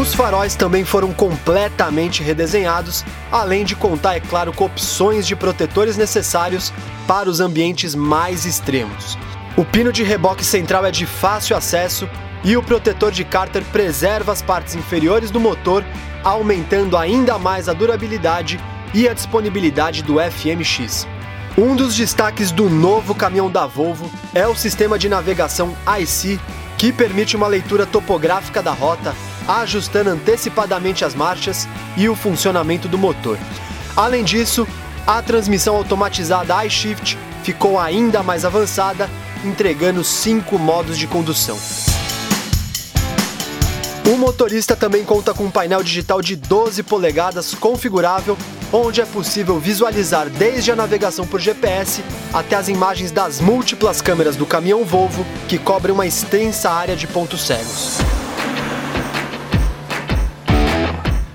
Os 0.00 0.14
faróis 0.14 0.54
também 0.54 0.82
foram 0.82 1.12
completamente 1.12 2.22
redesenhados, 2.22 3.04
além 3.30 3.66
de 3.66 3.76
contar, 3.76 4.16
é 4.16 4.20
claro, 4.20 4.50
com 4.50 4.64
opções 4.64 5.26
de 5.26 5.36
protetores 5.36 5.98
necessários 5.98 6.72
para 7.06 7.28
os 7.28 7.38
ambientes 7.38 7.94
mais 7.94 8.46
extremos. 8.46 9.18
O 9.58 9.64
pino 9.66 9.92
de 9.92 10.02
reboque 10.02 10.42
central 10.42 10.86
é 10.86 10.90
de 10.90 11.04
fácil 11.04 11.54
acesso 11.54 12.08
e 12.42 12.56
o 12.56 12.62
protetor 12.62 13.12
de 13.12 13.26
cárter 13.26 13.62
preserva 13.64 14.32
as 14.32 14.40
partes 14.40 14.74
inferiores 14.74 15.30
do 15.30 15.38
motor, 15.38 15.84
aumentando 16.24 16.96
ainda 16.96 17.38
mais 17.38 17.68
a 17.68 17.74
durabilidade 17.74 18.58
e 18.96 19.06
a 19.06 19.12
disponibilidade 19.12 20.02
do 20.02 20.14
FMX. 20.18 21.06
Um 21.58 21.76
dos 21.76 21.94
destaques 21.94 22.50
do 22.50 22.70
novo 22.70 23.14
caminhão 23.14 23.50
da 23.50 23.66
Volvo 23.66 24.10
é 24.34 24.48
o 24.48 24.56
sistema 24.56 24.98
de 24.98 25.06
navegação 25.06 25.76
IC, 26.00 26.40
que 26.78 26.90
permite 26.90 27.36
uma 27.36 27.46
leitura 27.46 27.84
topográfica 27.84 28.62
da 28.62 28.72
rota, 28.72 29.14
ajustando 29.46 30.08
antecipadamente 30.08 31.04
as 31.04 31.14
marchas 31.14 31.68
e 31.94 32.08
o 32.08 32.16
funcionamento 32.16 32.88
do 32.88 32.96
motor. 32.96 33.38
Além 33.94 34.24
disso, 34.24 34.66
a 35.06 35.20
transmissão 35.20 35.76
automatizada 35.76 36.64
iShift 36.64 37.18
ficou 37.42 37.78
ainda 37.78 38.22
mais 38.22 38.46
avançada, 38.46 39.10
entregando 39.44 40.02
cinco 40.02 40.58
modos 40.58 40.96
de 40.96 41.06
condução. 41.06 41.58
O 44.10 44.16
motorista 44.16 44.74
também 44.74 45.04
conta 45.04 45.34
com 45.34 45.44
um 45.44 45.50
painel 45.50 45.82
digital 45.82 46.22
de 46.22 46.36
12 46.36 46.82
polegadas 46.84 47.54
configurável, 47.54 48.38
onde 48.72 49.00
é 49.00 49.06
possível 49.06 49.58
visualizar 49.58 50.28
desde 50.28 50.70
a 50.72 50.76
navegação 50.76 51.26
por 51.26 51.40
GPS 51.40 52.02
até 52.32 52.56
as 52.56 52.68
imagens 52.68 53.10
das 53.10 53.40
múltiplas 53.40 54.00
câmeras 54.00 54.36
do 54.36 54.46
caminhão 54.46 54.84
Volvo, 54.84 55.24
que 55.48 55.58
cobrem 55.58 55.94
uma 55.94 56.06
extensa 56.06 56.70
área 56.70 56.96
de 56.96 57.06
pontos 57.06 57.46
cegos. 57.46 57.98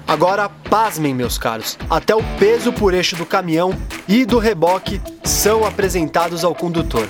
Agora, 0.07 0.49
pasmem, 0.49 1.13
meus 1.13 1.37
caros, 1.37 1.77
até 1.89 2.13
o 2.13 2.21
peso 2.37 2.73
por 2.73 2.93
eixo 2.93 3.15
do 3.15 3.25
caminhão 3.25 3.73
e 4.09 4.25
do 4.25 4.39
reboque 4.39 5.01
são 5.23 5.65
apresentados 5.65 6.43
ao 6.43 6.53
condutor. 6.53 7.07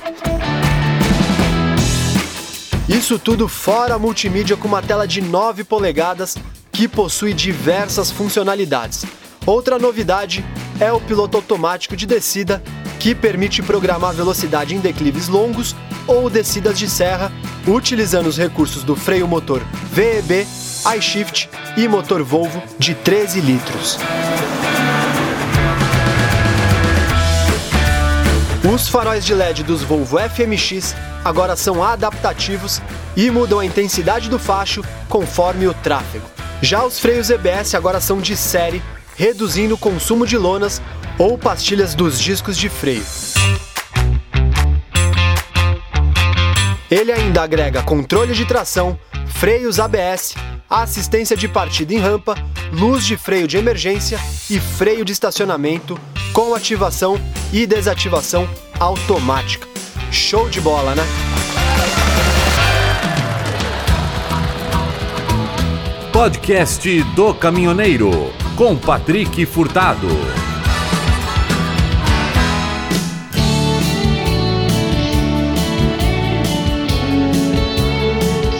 Isso 2.87 3.17
tudo 3.17 3.47
fora 3.47 3.95
a 3.95 3.99
multimídia 3.99 4.55
com 4.55 4.67
uma 4.67 4.83
tela 4.83 5.07
de 5.07 5.19
9 5.19 5.63
polegadas 5.63 6.37
que 6.71 6.87
possui 6.87 7.33
diversas 7.33 8.11
funcionalidades. 8.11 9.03
Outra 9.45 9.79
novidade 9.79 10.45
é 10.79 10.91
o 10.91 11.01
piloto 11.01 11.35
automático 11.35 11.95
de 11.95 12.05
descida, 12.05 12.61
que 12.99 13.15
permite 13.15 13.63
programar 13.63 14.13
velocidade 14.13 14.75
em 14.75 14.79
declives 14.79 15.27
longos 15.27 15.75
ou 16.05 16.29
descidas 16.29 16.77
de 16.77 16.87
serra, 16.87 17.31
utilizando 17.67 18.27
os 18.27 18.37
recursos 18.37 18.83
do 18.83 18.95
freio 18.95 19.27
motor 19.27 19.63
VEB, 19.91 20.47
iShift 20.95 21.49
e 21.75 21.87
motor 21.87 22.21
Volvo 22.21 22.61
de 22.77 22.93
13 22.93 23.41
litros. 23.41 23.97
Os 28.71 28.87
faróis 28.87 29.25
de 29.25 29.33
LED 29.33 29.63
dos 29.63 29.81
Volvo 29.81 30.19
FMX 30.19 30.95
agora 31.25 31.55
são 31.55 31.83
adaptativos 31.83 32.79
e 33.17 33.31
mudam 33.31 33.59
a 33.59 33.65
intensidade 33.65 34.29
do 34.29 34.37
facho 34.37 34.83
conforme 35.09 35.67
o 35.67 35.73
tráfego. 35.73 36.29
Já 36.61 36.85
os 36.85 36.99
freios 36.99 37.31
EBS 37.31 37.73
agora 37.73 37.99
são 37.99 38.21
de 38.21 38.37
série, 38.37 38.83
reduzindo 39.21 39.75
o 39.75 39.77
consumo 39.77 40.25
de 40.25 40.35
lonas 40.35 40.81
ou 41.19 41.37
pastilhas 41.37 41.93
dos 41.93 42.19
discos 42.19 42.57
de 42.57 42.67
freio. 42.67 43.05
Ele 46.89 47.11
ainda 47.11 47.43
agrega 47.43 47.83
controle 47.83 48.33
de 48.33 48.45
tração, 48.45 48.97
freios 49.27 49.79
ABS, 49.79 50.33
assistência 50.67 51.37
de 51.37 51.47
partida 51.47 51.93
em 51.93 51.99
rampa, 51.99 52.33
luz 52.73 53.05
de 53.05 53.15
freio 53.15 53.47
de 53.47 53.57
emergência 53.57 54.19
e 54.49 54.59
freio 54.59 55.05
de 55.05 55.11
estacionamento 55.11 55.99
com 56.33 56.55
ativação 56.55 57.15
e 57.53 57.67
desativação 57.67 58.49
automática. 58.79 59.67
Show 60.11 60.49
de 60.49 60.59
bola, 60.59 60.95
né? 60.95 61.03
Podcast 66.11 67.03
do 67.13 67.35
Caminhoneiro 67.35 68.41
com 68.61 68.77
Patrick 68.77 69.43
Furtado. 69.47 70.07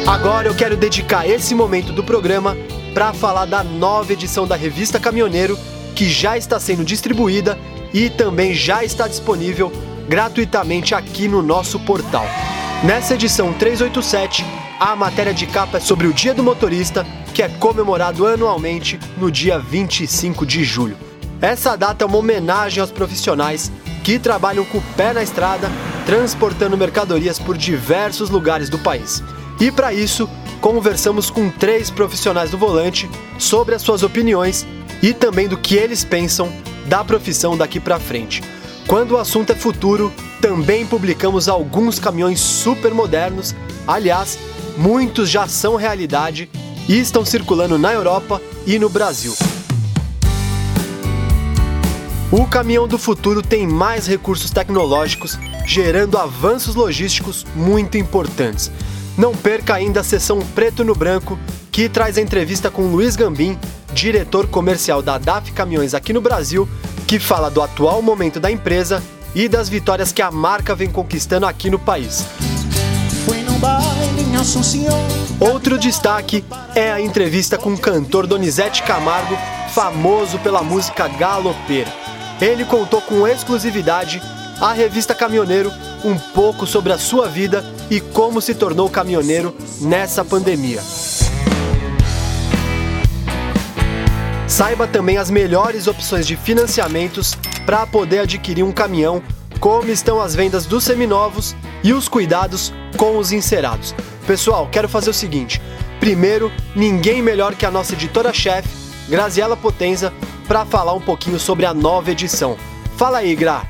Agora 0.08 0.48
eu 0.48 0.56
quero 0.56 0.76
dedicar 0.76 1.30
esse 1.30 1.54
momento 1.54 1.94
do 1.94 2.04
programa 2.04 2.58
para 2.96 3.14
falar 3.14 3.46
da 3.46 3.64
nova 3.64 4.12
edição 4.12 4.48
da 4.48 4.56
revista 4.56 5.00
Caminhoneiro 5.00 5.56
que 5.96 6.10
já 6.10 6.36
está 6.36 6.60
sendo 6.60 6.84
distribuída 6.84 7.56
e 7.94 8.10
também 8.10 8.56
já 8.56 8.84
está 8.84 9.08
disponível 9.08 9.72
gratuitamente 10.10 10.96
aqui 10.96 11.28
no 11.28 11.44
nosso 11.44 11.80
portal. 11.82 12.26
Nessa 12.84 13.14
edição 13.14 13.54
387, 13.54 14.44
a 14.82 14.96
matéria 14.96 15.32
de 15.32 15.46
capa 15.46 15.78
é 15.78 15.80
sobre 15.80 16.08
o 16.08 16.14
Dia 16.14 16.34
do 16.34 16.42
Motorista, 16.42 17.06
que 17.36 17.44
é 17.44 17.48
comemorado 17.48 18.26
anualmente 18.26 19.00
no 19.16 19.30
dia 19.30 19.60
25 19.60 20.44
de 20.44 20.64
julho. 20.64 20.98
Essa 21.40 21.76
data 21.76 22.04
é 22.04 22.08
uma 22.08 22.18
homenagem 22.18 22.82
aos 22.82 22.90
profissionais 22.90 23.72
que 24.04 24.18
trabalham 24.18 24.66
com 24.66 24.80
o 24.80 24.84
pé 24.98 25.14
na 25.14 25.22
estrada, 25.22 25.70
transportando 26.04 26.76
mercadorias 26.76 27.38
por 27.38 27.56
diversos 27.56 28.32
lugares 28.32 28.70
do 28.70 28.80
país. 28.80 29.24
E 29.60 29.72
para 29.72 29.94
isso, 29.94 30.28
conversamos 30.60 31.30
com 31.30 31.48
três 31.48 31.92
profissionais 31.92 32.50
do 32.50 32.58
volante 32.58 33.08
sobre 33.38 33.76
as 33.76 33.84
suas 33.84 34.02
opiniões 34.02 34.66
e 35.00 35.14
também 35.14 35.48
do 35.48 35.58
que 35.58 35.76
eles 35.76 36.04
pensam 36.04 36.52
da 36.88 37.04
profissão 37.04 37.56
daqui 37.56 37.80
para 37.80 38.00
frente. 38.00 38.42
Quando 38.88 39.12
o 39.12 39.18
assunto 39.20 39.52
é 39.52 39.56
futuro, 39.56 40.12
também 40.42 40.88
publicamos 40.88 41.48
alguns 41.48 42.00
caminhões 42.00 42.40
super 42.40 42.96
modernos, 42.96 43.54
aliás, 43.88 44.40
muitos 44.78 45.30
já 45.30 45.48
são 45.48 45.76
realidade 45.76 46.50
e 46.88 47.00
estão 47.00 47.24
circulando 47.24 47.78
na 47.78 47.94
Europa 47.94 48.42
e 48.66 48.78
no 48.78 48.90
Brasil. 48.90 49.36
O 52.32 52.46
caminhão 52.48 52.88
do 52.88 52.98
futuro 52.98 53.42
tem 53.42 53.68
mais 53.68 54.08
recursos 54.08 54.52
tecnológicos, 54.52 55.38
gerando 55.66 56.18
avanços 56.18 56.76
logísticos 56.76 57.46
muito 57.56 57.98
importantes. 57.98 58.72
Não 59.18 59.36
perca 59.36 59.74
ainda 59.74 60.00
a 60.00 60.04
sessão 60.04 60.40
Preto 60.56 60.86
no 60.86 60.96
Branco, 60.96 61.38
que 61.72 61.90
traz 61.90 62.18
a 62.18 62.22
entrevista 62.22 62.72
com 62.72 62.88
Luiz 62.88 63.18
Gambim, 63.18 63.60
diretor 63.94 64.48
comercial 64.48 65.02
da 65.02 65.18
DAF 65.18 65.52
Caminhões 65.52 65.94
aqui 65.94 66.14
no 66.14 66.22
Brasil, 66.22 66.68
que 67.06 67.20
fala 67.20 67.52
do 67.52 67.62
atual 67.62 68.02
momento 68.02 68.40
da 68.40 68.50
empresa 68.50 69.04
e 69.36 69.50
das 69.50 69.68
vitórias 69.68 70.14
que 70.14 70.22
a 70.22 70.32
marca 70.32 70.74
vem 70.74 70.90
conquistando 70.90 71.46
aqui 71.46 71.70
no 71.70 71.80
país. 71.80 72.26
Outro 75.40 75.78
destaque 75.78 76.44
é 76.74 76.92
a 76.92 77.00
entrevista 77.00 77.60
com 77.60 77.74
o 77.74 77.78
cantor 77.78 78.26
Donizete 78.26 78.82
Camargo, 78.82 79.38
famoso 79.72 80.40
pela 80.40 80.64
música 80.64 81.08
Galopeira. 81.08 81.94
Ele 82.42 82.66
contou 82.66 83.02
com 83.02 83.28
exclusividade 83.28 84.20
à 84.60 84.74
revista 84.74 85.14
Caminhoneiro 85.14 85.72
um 86.04 86.18
pouco 86.18 86.66
sobre 86.66 86.92
a 86.92 86.98
sua 86.98 87.28
vida 87.28 87.64
e 87.88 88.00
como 88.02 88.42
se 88.42 88.56
tornou 88.56 88.90
caminhoneiro 88.90 89.56
nessa 89.80 90.26
pandemia. 90.26 90.82
Saiba 94.48 94.88
também 94.88 95.18
as 95.18 95.30
melhores 95.30 95.86
opções 95.86 96.26
de 96.26 96.36
financiamentos 96.36 97.38
para 97.64 97.86
poder 97.86 98.20
adquirir 98.22 98.64
um 98.64 98.72
caminhão, 98.72 99.22
como 99.60 99.92
estão 99.92 100.20
as 100.20 100.34
vendas 100.34 100.66
dos 100.66 100.84
seminovos 100.84 101.56
e 101.84 101.94
os 101.94 102.08
cuidados 102.08 102.74
com 102.98 103.20
os 103.20 103.32
encerados. 103.32 103.94
Pessoal, 104.26 104.68
quero 104.72 104.88
fazer 104.88 105.10
o 105.10 105.14
seguinte: 105.14 105.62
primeiro, 106.00 106.52
ninguém 106.76 107.22
melhor 107.22 107.56
que 107.56 107.66
a 107.66 107.72
nossa 107.72 107.94
editora-chefe, 107.94 108.70
Graziela 109.10 109.58
Potenza, 109.58 110.14
para 110.48 110.66
falar 110.66 110.94
um 110.94 111.02
pouquinho 111.02 111.40
sobre 111.40 111.66
a 111.66 111.74
nova 111.74 112.12
edição. 112.12 112.58
Fala 112.98 113.20
aí, 113.20 113.36
Gra! 113.36 113.64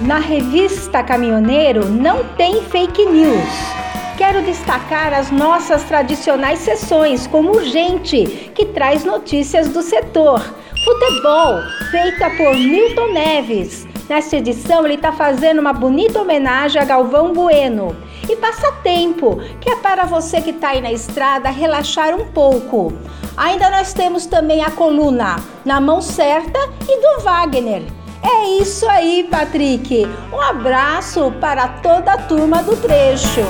Na 0.00 0.18
revista 0.18 1.02
Caminhoneiro 1.02 1.88
não 1.88 2.24
tem 2.36 2.62
fake 2.62 3.04
news. 3.04 3.78
Quero 4.16 4.42
destacar 4.42 5.12
as 5.12 5.30
nossas 5.30 5.84
tradicionais 5.84 6.60
sessões, 6.60 7.26
como 7.26 7.52
Urgente, 7.52 8.50
que 8.54 8.66
traz 8.66 9.04
notícias 9.04 9.68
do 9.68 9.82
setor. 9.82 10.40
Futebol, 10.84 11.60
feita 11.90 12.30
por 12.30 12.54
Milton 12.54 13.12
Neves. 13.12 13.86
Nesta 14.08 14.36
edição, 14.36 14.84
ele 14.84 14.94
está 14.94 15.12
fazendo 15.12 15.60
uma 15.60 15.72
bonita 15.72 16.20
homenagem 16.20 16.80
a 16.80 16.84
Galvão 16.84 17.32
Bueno. 17.32 17.96
E 18.28 18.36
Passatempo, 18.36 19.40
que 19.60 19.70
é 19.70 19.76
para 19.76 20.04
você 20.04 20.42
que 20.42 20.50
está 20.50 20.70
aí 20.70 20.82
na 20.82 20.92
estrada 20.92 21.48
relaxar 21.48 22.14
um 22.14 22.26
pouco. 22.26 22.92
Ainda 23.36 23.70
nós 23.70 23.94
temos 23.94 24.26
também 24.26 24.62
a 24.62 24.70
coluna 24.70 25.36
Na 25.64 25.80
Mão 25.80 26.02
Certa 26.02 26.58
e 26.86 27.00
do 27.00 27.22
Wagner. 27.22 27.84
É 28.22 28.60
isso 28.60 28.86
aí, 28.88 29.26
Patrick. 29.30 30.06
Um 30.32 30.40
abraço 30.40 31.32
para 31.40 31.68
toda 31.68 32.12
a 32.12 32.18
turma 32.18 32.62
do 32.62 32.76
trecho. 32.76 33.40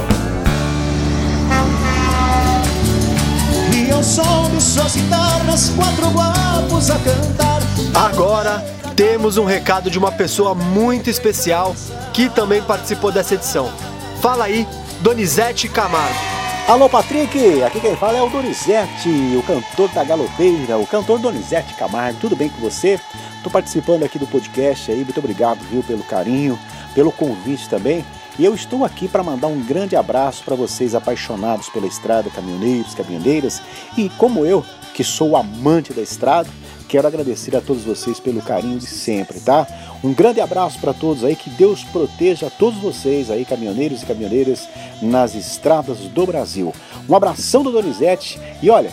E 3.75 3.91
ao 3.91 4.03
som 4.03 4.51
de 4.51 4.63
suas 4.63 4.95
guitarras, 4.95 5.71
quatro 5.71 6.11
guapos 6.11 6.91
a 6.91 6.99
cantar. 6.99 7.59
Agora 7.95 8.65
temos 8.95 9.39
um 9.39 9.45
recado 9.45 9.91
de 9.91 9.99
uma 9.99 10.13
pessoa 10.13 10.55
muito 10.55 11.11
especial 11.11 11.75
que 12.13 12.29
também 12.29 12.63
participou 12.63 13.11
dessa 13.11 13.35
edição. 13.35 13.73
Fala 14.21 14.47
aí, 14.47 14.67
Donizete 15.01 15.69
Camargo. 15.69 16.19
Alô, 16.67 16.89
Patrick! 16.89 17.63
Aqui 17.63 17.81
quem 17.81 17.95
fala 17.95 18.19
é 18.19 18.23
o 18.23 18.29
Donizete, 18.29 19.09
o 19.39 19.43
cantor 19.45 19.89
da 19.91 20.03
galopeira, 20.03 20.77
o 20.77 20.85
cantor 20.85 21.21
Donizete 21.21 21.75
Camargo. 21.75 22.19
Tudo 22.21 22.35
bem 22.35 22.49
com 22.49 22.61
você? 22.61 22.99
Estou 23.37 23.51
participando 23.51 24.03
aqui 24.03 24.19
do 24.19 24.27
podcast 24.27 24.91
aí, 24.91 25.05
muito 25.05 25.19
obrigado, 25.19 25.61
viu, 25.71 25.85
pelo 25.85 26.03
carinho, 26.03 26.59
pelo 26.97 27.13
convite 27.13 27.69
também. 27.69 28.05
E 28.37 28.45
eu 28.45 28.57
estou 28.57 28.85
aqui 28.85 29.07
para 29.07 29.23
mandar 29.23 29.47
um 29.47 29.61
grande 29.61 29.95
abraço 29.95 30.43
para 30.45 30.57
vocês 30.57 30.97
apaixonados 30.97 31.69
pela 31.69 31.87
estrada, 31.87 32.29
caminhoneiros, 32.29 32.95
caminhoneiras. 32.95 33.63
E 33.97 34.09
como 34.11 34.45
eu, 34.45 34.65
que 34.95 35.05
sou 35.05 35.37
amante 35.37 35.93
da 35.93 36.03
estrada, 36.03 36.51
quero 36.89 37.07
agradecer 37.07 37.55
a 37.55 37.61
todos 37.61 37.85
vocês 37.85 38.19
pelo 38.19 38.41
carinho 38.41 38.79
de 38.79 38.87
sempre, 38.87 39.39
tá? 39.41 39.67
Um 40.03 40.13
grande 40.15 40.41
abraço 40.41 40.81
para 40.81 40.95
todos 40.95 41.23
aí, 41.23 41.37
que 41.37 41.51
Deus 41.51 41.85
proteja 41.85 42.51
todos 42.51 42.81
vocês 42.81 43.31
aí, 43.31 43.45
caminhoneiros 43.45 44.03
e 44.03 44.07
caminhoneiras, 44.07 44.67
nas 45.03 45.35
estradas 45.35 45.99
do 45.99 46.27
Brasil. 46.27 46.73
Um 47.09 47.15
abração 47.15 47.63
do 47.63 47.71
Donizete 47.71 48.41
e 48.63 48.71
olha, 48.71 48.91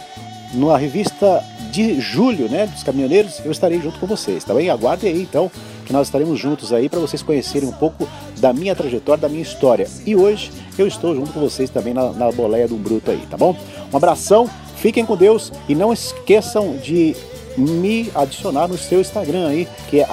na 0.53 0.77
revista 0.77 1.43
de 1.71 1.99
julho, 1.99 2.49
né, 2.49 2.67
dos 2.67 2.83
caminhoneiros, 2.83 3.41
eu 3.43 3.51
estarei 3.51 3.81
junto 3.81 3.99
com 3.99 4.07
vocês, 4.07 4.43
tá 4.43 4.53
bem? 4.53 4.69
Aguardem 4.69 5.11
aí 5.11 5.21
então, 5.21 5.51
que 5.85 5.93
nós 5.93 6.07
estaremos 6.07 6.39
juntos 6.39 6.73
aí 6.73 6.89
para 6.89 6.99
vocês 6.99 7.21
conhecerem 7.21 7.67
um 7.67 7.73
pouco 7.73 8.07
da 8.39 8.51
minha 8.51 8.75
trajetória, 8.75 9.21
da 9.21 9.29
minha 9.29 9.41
história. 9.41 9.87
E 10.05 10.15
hoje 10.15 10.51
eu 10.77 10.87
estou 10.87 11.15
junto 11.15 11.31
com 11.31 11.39
vocês 11.39 11.69
também 11.69 11.93
na, 11.93 12.11
na 12.11 12.31
boleia 12.31 12.67
do 12.67 12.75
Bruto 12.75 13.11
aí, 13.11 13.25
tá 13.29 13.37
bom? 13.37 13.55
Um 13.91 13.97
abração, 13.97 14.49
fiquem 14.77 15.05
com 15.05 15.15
Deus 15.15 15.51
e 15.67 15.75
não 15.75 15.93
esqueçam 15.93 16.77
de 16.77 17.15
me 17.57 18.11
adicionar 18.13 18.67
no 18.67 18.77
seu 18.77 19.01
Instagram 19.01 19.47
aí, 19.47 19.67
que 19.89 19.99
é 19.99 20.07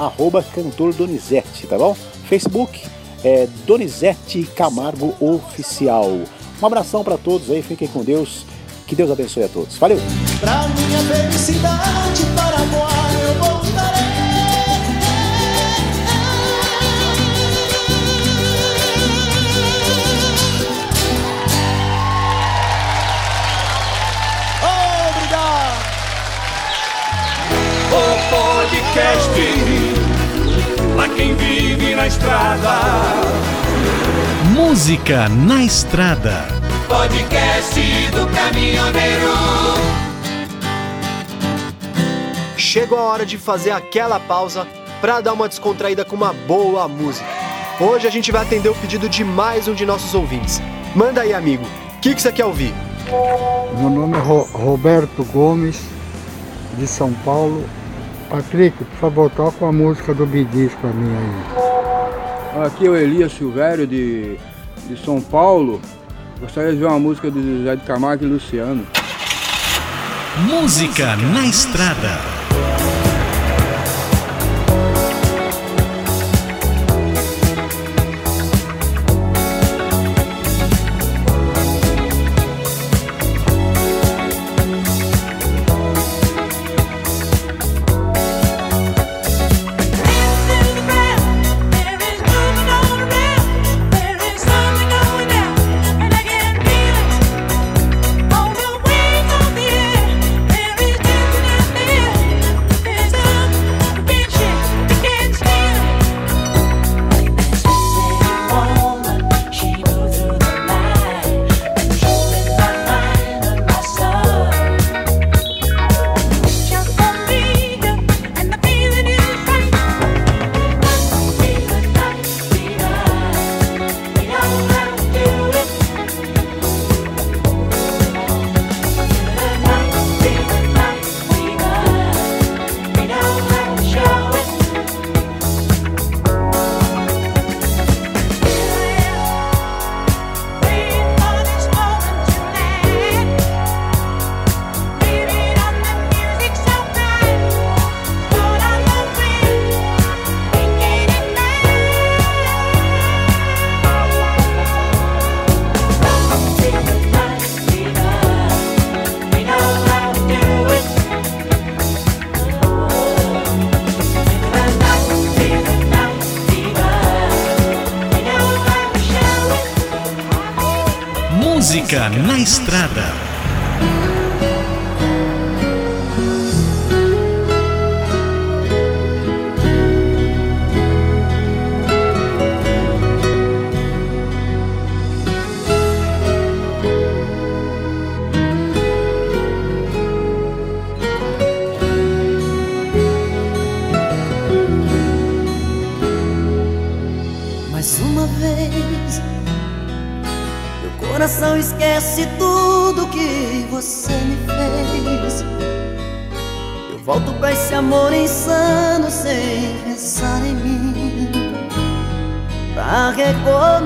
@cantordonizete, 0.54 1.66
tá 1.66 1.76
bom? 1.78 1.96
Facebook 2.28 2.80
é 3.24 3.48
Donizete 3.66 4.42
Camargo 4.56 5.14
Oficial. 5.20 6.10
Um 6.60 6.66
abração 6.66 7.02
para 7.02 7.16
todos 7.18 7.50
aí, 7.50 7.62
fiquem 7.62 7.88
com 7.88 8.02
Deus. 8.02 8.44
Que 8.86 8.96
Deus 8.96 9.10
abençoe 9.10 9.44
a 9.44 9.48
todos. 9.48 9.76
Valeu! 9.78 9.98
Podcast, 28.92 29.30
pra 30.94 31.08
quem 31.08 31.34
vive 31.34 31.94
na 31.94 32.06
estrada. 32.06 32.68
Música 34.54 35.30
na 35.30 35.64
estrada. 35.64 36.46
Podcast 36.88 37.80
do 38.10 38.26
caminhoneiro. 38.34 39.32
Chegou 42.58 42.98
a 42.98 43.04
hora 43.04 43.24
de 43.24 43.38
fazer 43.38 43.70
aquela 43.70 44.20
pausa 44.20 44.66
para 45.00 45.22
dar 45.22 45.32
uma 45.32 45.48
descontraída 45.48 46.04
com 46.04 46.14
uma 46.14 46.34
boa 46.34 46.86
música. 46.86 47.26
Hoje 47.80 48.06
a 48.06 48.10
gente 48.10 48.30
vai 48.30 48.42
atender 48.42 48.68
o 48.68 48.74
pedido 48.74 49.08
de 49.08 49.24
mais 49.24 49.66
um 49.68 49.74
de 49.74 49.86
nossos 49.86 50.12
ouvintes. 50.14 50.60
Manda 50.94 51.22
aí, 51.22 51.32
amigo. 51.32 51.64
O 51.96 52.00
que, 52.00 52.14
que 52.14 52.20
você 52.20 52.30
quer 52.30 52.44
ouvir? 52.44 52.74
Meu 53.78 53.88
nome 53.88 54.18
é 54.18 54.20
Ro 54.20 54.42
Roberto 54.52 55.24
Gomes, 55.24 55.80
de 56.76 56.86
São 56.86 57.10
Paulo. 57.24 57.64
Patrick, 58.32 58.82
por 58.82 58.96
favor, 58.96 59.30
toca 59.30 59.66
a 59.66 59.70
música 59.70 60.14
do 60.14 60.24
Bidis 60.24 60.72
pra 60.80 60.88
mim 60.88 61.14
aí. 61.14 62.64
Aqui 62.64 62.86
é 62.86 62.88
o 62.88 62.96
Elias 62.96 63.30
Silvério, 63.30 63.86
de, 63.86 64.38
de 64.88 64.96
São 65.04 65.20
Paulo. 65.20 65.82
Gostaria 66.40 66.72
de 66.72 66.78
ver 66.78 66.86
uma 66.86 66.98
música 66.98 67.30
do 67.30 67.58
José 67.58 67.76
de 67.76 67.82
Camargo 67.84 68.24
e 68.24 68.28
Luciano. 68.28 68.86
Música 70.48 71.14
na 71.16 71.46
estrada. 71.46 72.31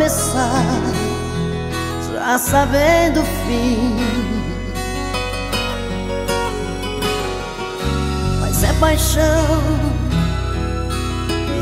Recomeçar, 0.07 0.64
já 2.12 2.38
sabendo 2.38 3.21
o 3.21 3.25
fim. 3.25 3.97
Mas 8.40 8.62
é 8.62 8.73
paixão. 8.75 9.47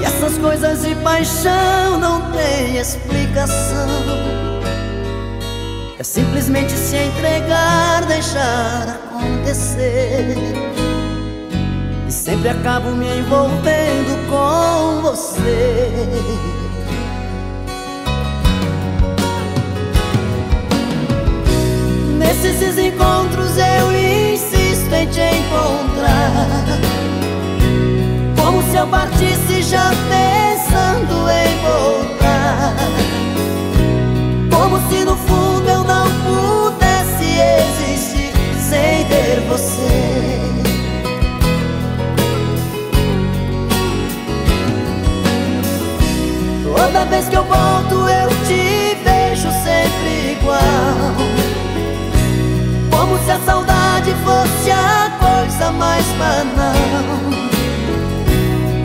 E 0.01 0.05
essas 0.05 0.39
coisas 0.39 0.83
de 0.83 0.95
paixão 0.97 1.99
não 1.99 2.31
tem 2.33 2.77
explicação. 2.77 3.89
É 5.99 6.03
simplesmente 6.03 6.73
se 6.73 6.97
entregar, 6.97 8.05
deixar 8.07 9.01
acontecer. 9.07 10.37
E 12.07 12.13
sempre 12.13 12.51
acabo 12.51 12.91
me 12.91 13.19
envolvendo 13.19 14.29
com 14.29 15.01
você. 15.03 16.63
Nesses 22.25 22.79
encontros 22.79 23.53
eu 23.57 23.93
insisto 23.93 24.93
em 24.93 25.07
te 25.07 25.21
encontrar. 25.21 26.65
Como 28.43 28.63
se 28.71 28.77
eu 28.77 28.87
partisse 28.89 29.63
já 29.63 29.91
pensando 30.09 31.31
em 31.31 31.55
voltar. 31.63 32.75
Como 34.51 34.77
se 34.91 35.05
no 35.05 35.17
fundo 35.17 35.45
sem 38.75 39.05
ter 39.07 39.41
você. 39.49 40.41
Toda 46.77 47.05
vez 47.07 47.29
que 47.29 47.37
eu 47.37 47.45
volto, 47.45 48.09
eu 48.09 48.29
te 48.47 48.97
vejo 49.05 49.49
sempre 49.63 50.33
igual. 50.33 51.44
Como 53.05 53.19
se 53.19 53.31
a 53.31 53.38
saudade 53.40 54.14
fosse 54.25 54.71
a 54.71 55.11
coisa 55.21 55.71
mais 55.73 56.07
banal. 56.17 57.05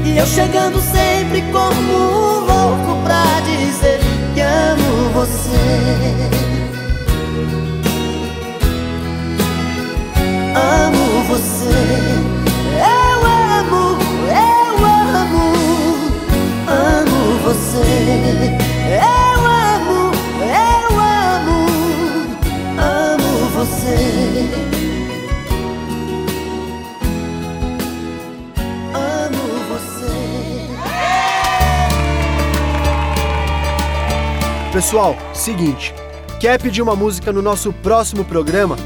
E 0.04 0.18
eu 0.18 0.26
chegando 0.26 0.82
sempre 0.82 1.42
como 1.54 1.94
um 1.94 2.40
louco 2.42 3.02
pra 3.06 3.24
dizer 3.40 4.02
que 4.34 4.42
amo 4.42 5.10
você. 5.14 5.56
amo 10.54 11.24
você. 11.30 11.89
Pessoal, 34.80 35.14
seguinte, 35.34 35.94
quer 36.40 36.58
pedir 36.58 36.82
uma 36.82 36.96
música 36.96 37.34
no 37.34 37.42
nosso 37.42 37.74
próximo 37.74 38.24
programa? 38.24 38.78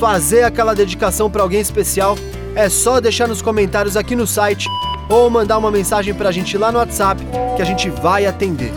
fazer 0.00 0.44
aquela 0.44 0.74
dedicação 0.74 1.30
para 1.30 1.42
alguém 1.42 1.60
especial, 1.60 2.16
é 2.54 2.70
só 2.70 3.02
deixar 3.02 3.28
nos 3.28 3.42
comentários 3.42 3.94
aqui 3.94 4.16
no 4.16 4.26
site 4.26 4.66
ou 5.10 5.28
mandar 5.28 5.58
uma 5.58 5.70
mensagem 5.70 6.14
pra 6.14 6.32
gente 6.32 6.56
lá 6.56 6.72
no 6.72 6.78
WhatsApp 6.78 7.22
que 7.54 7.60
a 7.60 7.66
gente 7.66 7.90
vai 7.90 8.24
atender. 8.24 8.72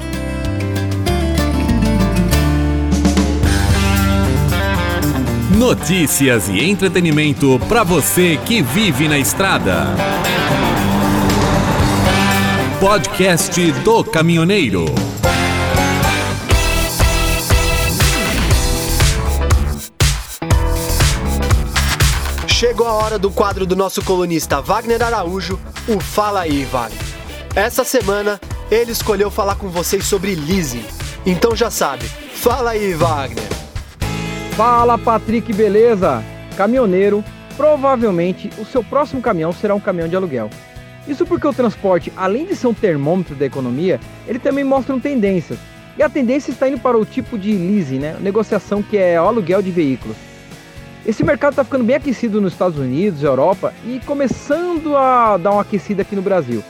Notícias 5.58 6.50
e 6.50 6.62
entretenimento 6.62 7.58
para 7.70 7.86
você 7.86 8.38
que 8.46 8.62
vive 8.62 9.08
na 9.08 9.18
estrada. 9.18 9.86
Podcast 12.82 13.72
do 13.72 14.04
Caminhoneiro. 14.04 15.15
Chegou 22.86 23.00
a 23.00 23.04
hora 23.04 23.18
do 23.18 23.32
quadro 23.32 23.66
do 23.66 23.76
nosso 23.76 24.06
colunista 24.06 24.62
Wagner 24.62 25.02
Araújo, 25.02 25.60
o 25.88 26.00
Fala 26.00 26.42
aí, 26.42 26.66
Vale. 26.66 26.94
Essa 27.56 27.84
semana 27.84 28.40
ele 28.70 28.92
escolheu 28.92 29.32
falar 29.32 29.56
com 29.56 29.70
vocês 29.70 30.06
sobre 30.06 30.36
leasing. 30.36 30.86
Então 31.26 31.56
já 31.56 31.72
sabe, 31.72 32.06
fala 32.06 32.72
aí, 32.72 32.94
Wagner. 32.94 33.44
Fala, 34.52 35.00
Patrick, 35.00 35.52
beleza? 35.52 36.24
Caminhoneiro, 36.56 37.24
provavelmente 37.58 38.52
o 38.60 38.66
seu 38.66 38.84
próximo 38.84 39.20
caminhão 39.20 39.52
será 39.52 39.74
um 39.74 39.80
caminhão 39.80 40.08
de 40.08 40.16
aluguel. 40.16 40.52
Isso 41.08 41.26
porque 41.26 41.48
o 41.48 41.54
transporte, 41.54 42.14
além 42.16 42.46
de 42.46 42.56
ser 42.56 42.68
um 42.68 42.74
termômetro 42.76 43.34
da 43.34 43.48
economia, 43.48 44.00
ele 44.28 44.38
também 44.38 44.64
mostra 44.64 44.96
tendências. 45.00 45.58
E 45.98 46.04
a 46.04 46.10
tendência 46.10 46.52
está 46.52 46.70
indo 46.70 46.80
para 46.80 46.96
o 46.96 47.04
tipo 47.04 47.36
de 47.36 47.52
leasing, 47.52 47.98
né? 47.98 48.16
Negociação 48.20 48.84
que 48.84 48.96
é 48.96 49.20
o 49.20 49.26
aluguel 49.26 49.64
de 49.64 49.72
veículos. 49.72 50.35
Esse 51.06 51.24
mercado 51.24 51.52
está 51.52 51.64
ficando 51.64 51.84
bem 51.84 51.96
aquecido 51.96 52.42
nos 52.42 52.54
Estados 52.54 52.80
Unidos, 52.80 53.22
Europa 53.22 53.72
e 53.86 54.02
começando 54.08 54.98
a 54.98 55.38
dar 55.38 55.52
uma 55.52 55.62
aquecida 55.62 56.02
aqui 56.02 56.16
no 56.16 56.22
Brasil. 56.22 56.64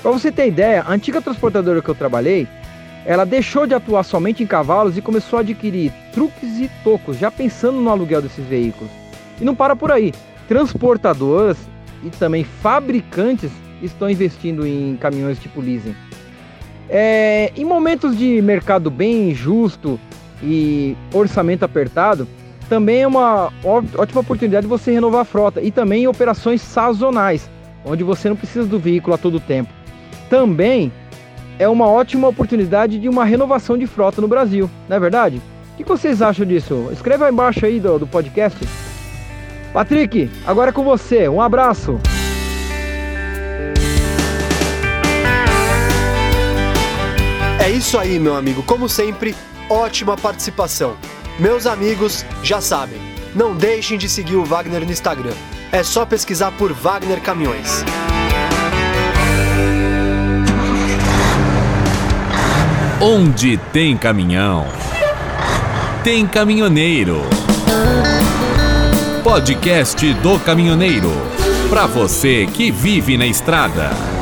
Para 0.00 0.12
você 0.12 0.30
ter 0.30 0.46
ideia, 0.46 0.82
a 0.86 0.92
antiga 0.92 1.20
transportadora 1.20 1.82
que 1.82 1.88
eu 1.88 1.94
trabalhei, 1.94 2.46
ela 3.04 3.26
deixou 3.26 3.66
de 3.66 3.74
atuar 3.74 4.04
somente 4.04 4.40
em 4.40 4.46
cavalos 4.46 4.96
e 4.96 5.02
começou 5.02 5.38
a 5.38 5.40
adquirir 5.40 5.92
truques 6.12 6.58
e 6.60 6.70
tocos, 6.84 7.18
já 7.18 7.28
pensando 7.28 7.80
no 7.80 7.90
aluguel 7.90 8.22
desses 8.22 8.44
veículos. 8.46 8.90
E 9.40 9.44
não 9.44 9.54
para 9.54 9.74
por 9.74 9.90
aí. 9.90 10.14
Transportadoras 10.46 11.56
e 12.04 12.10
também 12.10 12.44
fabricantes 12.44 13.50
estão 13.82 14.08
investindo 14.08 14.64
em 14.64 14.96
caminhões 14.96 15.40
tipo 15.40 15.60
leasing. 15.60 15.94
É, 16.88 17.50
em 17.56 17.64
momentos 17.64 18.16
de 18.16 18.40
mercado 18.40 18.92
bem 18.92 19.34
justo 19.34 19.98
e 20.40 20.96
orçamento 21.12 21.64
apertado, 21.64 22.28
também 22.68 23.02
é 23.02 23.06
uma 23.06 23.52
ótima 23.64 24.20
oportunidade 24.20 24.66
de 24.66 24.68
você 24.68 24.92
renovar 24.92 25.20
a 25.22 25.24
frota 25.24 25.60
e 25.60 25.70
também 25.70 26.06
operações 26.06 26.60
sazonais, 26.60 27.48
onde 27.84 28.02
você 28.02 28.28
não 28.28 28.36
precisa 28.36 28.66
do 28.66 28.78
veículo 28.78 29.14
a 29.14 29.18
todo 29.18 29.40
tempo. 29.40 29.72
Também 30.28 30.92
é 31.58 31.68
uma 31.68 31.86
ótima 31.86 32.28
oportunidade 32.28 32.98
de 32.98 33.08
uma 33.08 33.24
renovação 33.24 33.78
de 33.78 33.86
frota 33.86 34.20
no 34.20 34.28
Brasil, 34.28 34.68
não 34.88 34.96
é 34.96 35.00
verdade? 35.00 35.40
O 35.74 35.76
que 35.76 35.84
vocês 35.84 36.22
acham 36.22 36.46
disso? 36.46 36.88
Escreva 36.92 37.26
aí 37.26 37.32
embaixo 37.32 37.64
aí 37.64 37.78
do, 37.78 37.98
do 37.98 38.06
podcast. 38.06 38.58
Patrick, 39.72 40.30
agora 40.46 40.70
é 40.70 40.72
com 40.72 40.82
você. 40.82 41.28
Um 41.28 41.40
abraço. 41.40 42.00
É 47.60 47.70
isso 47.70 47.98
aí, 47.98 48.18
meu 48.18 48.34
amigo. 48.34 48.62
Como 48.62 48.88
sempre, 48.88 49.34
ótima 49.68 50.16
participação. 50.16 50.96
Meus 51.38 51.66
amigos 51.66 52.24
já 52.42 52.62
sabem, 52.62 52.98
não 53.34 53.54
deixem 53.54 53.98
de 53.98 54.08
seguir 54.08 54.36
o 54.36 54.44
Wagner 54.44 54.86
no 54.86 54.92
Instagram. 54.92 55.34
É 55.70 55.82
só 55.82 56.06
pesquisar 56.06 56.50
por 56.52 56.72
Wagner 56.72 57.20
Caminhões. 57.20 57.84
Onde 62.98 63.58
tem 63.70 63.98
caminhão, 63.98 64.66
tem 66.02 66.26
caminhoneiro. 66.26 67.20
Podcast 69.22 70.14
do 70.14 70.38
Caminhoneiro. 70.38 71.10
Para 71.68 71.86
você 71.86 72.46
que 72.46 72.70
vive 72.70 73.18
na 73.18 73.26
estrada. 73.26 74.15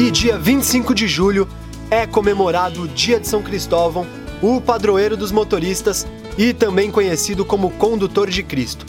E 0.00 0.10
dia 0.10 0.38
25 0.38 0.94
de 0.94 1.06
julho 1.06 1.46
é 1.90 2.06
comemorado 2.06 2.84
o 2.84 2.88
Dia 2.88 3.20
de 3.20 3.28
São 3.28 3.42
Cristóvão, 3.42 4.06
o 4.40 4.58
padroeiro 4.58 5.14
dos 5.14 5.30
motoristas 5.30 6.06
e 6.38 6.54
também 6.54 6.90
conhecido 6.90 7.44
como 7.44 7.68
Condutor 7.72 8.30
de 8.30 8.42
Cristo. 8.42 8.86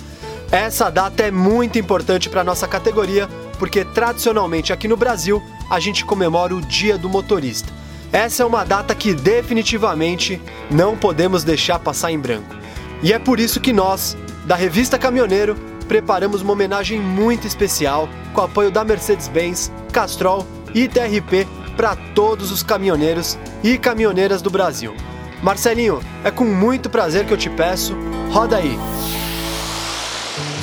Essa 0.49 0.89
data 0.89 1.21
é 1.21 1.29
muito 1.29 1.77
importante 1.77 2.29
para 2.29 2.45
nossa 2.45 2.65
categoria, 2.65 3.27
porque 3.59 3.83
tradicionalmente 3.83 4.71
aqui 4.71 4.87
no 4.87 4.95
Brasil 4.95 5.43
a 5.69 5.81
gente 5.81 6.05
comemora 6.05 6.55
o 6.55 6.61
Dia 6.61 6.97
do 6.97 7.09
Motorista. 7.09 7.73
Essa 8.13 8.43
é 8.43 8.45
uma 8.45 8.63
data 8.63 8.95
que 8.95 9.13
definitivamente 9.13 10.41
não 10.69 10.95
podemos 10.95 11.43
deixar 11.43 11.77
passar 11.79 12.13
em 12.13 12.19
branco. 12.19 12.55
E 13.03 13.11
é 13.11 13.19
por 13.19 13.37
isso 13.37 13.59
que 13.59 13.73
nós, 13.73 14.15
da 14.45 14.55
revista 14.55 14.97
Caminhoneiro, 14.97 15.57
preparamos 15.89 16.41
uma 16.41 16.53
homenagem 16.53 17.01
muito 17.01 17.45
especial 17.45 18.07
com 18.33 18.39
o 18.39 18.45
apoio 18.45 18.71
da 18.71 18.85
Mercedes-Benz, 18.85 19.69
Castrol 19.91 20.47
e 20.73 20.87
TRP 20.87 21.47
para 21.75 21.95
todos 21.95 22.51
os 22.51 22.63
caminhoneiros 22.63 23.37
e 23.63 23.77
caminhoneiras 23.77 24.41
do 24.41 24.49
Brasil. 24.49 24.93
Marcelinho, 25.41 25.99
é 26.23 26.29
com 26.29 26.45
muito 26.45 26.89
prazer 26.89 27.25
que 27.25 27.33
eu 27.33 27.37
te 27.37 27.49
peço, 27.49 27.95
roda 28.29 28.57
aí. 28.57 28.77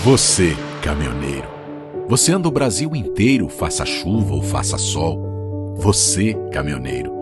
Você, 0.04 0.56
caminhoneiro. 0.82 1.48
Você 2.08 2.32
anda 2.32 2.48
o 2.48 2.52
Brasil 2.52 2.94
inteiro, 2.94 3.48
faça 3.48 3.84
chuva 3.84 4.34
ou 4.34 4.42
faça 4.42 4.78
sol. 4.78 5.74
Você, 5.76 6.34
caminhoneiro. 6.52 7.12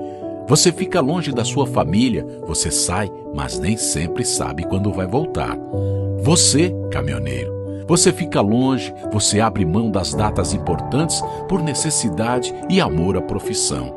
Você 0.47 0.71
fica 0.71 1.01
longe 1.01 1.33
da 1.33 1.45
sua 1.45 1.67
família, 1.67 2.25
você 2.47 2.71
sai, 2.71 3.11
mas 3.35 3.59
nem 3.59 3.77
sempre 3.77 4.25
sabe 4.25 4.65
quando 4.65 4.93
vai 4.93 5.07
voltar. 5.07 5.57
Você, 6.23 6.73
caminhoneiro. 6.93 7.53
Você 7.87 8.13
fica 8.13 8.41
longe, 8.41 8.93
você 9.13 9.41
abre 9.41 9.65
mão 9.65 9.91
das 9.91 10.13
datas 10.13 10.53
importantes 10.53 11.23
por 11.49 11.63
necessidade 11.63 12.53
e 12.69 12.81
amor 12.81 13.17
à 13.17 13.23
profissão. 13.23 13.95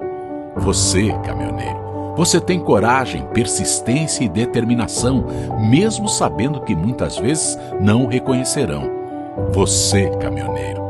Você, 0.57 1.11
caminhoneiro. 1.23 1.79
Você 2.15 2.39
tem 2.39 2.59
coragem, 2.59 3.25
persistência 3.33 4.23
e 4.23 4.29
determinação, 4.29 5.25
mesmo 5.69 6.07
sabendo 6.07 6.61
que 6.61 6.75
muitas 6.75 7.17
vezes 7.17 7.57
não 7.79 8.05
reconhecerão. 8.05 8.83
Você, 9.53 10.09
caminhoneiro. 10.17 10.81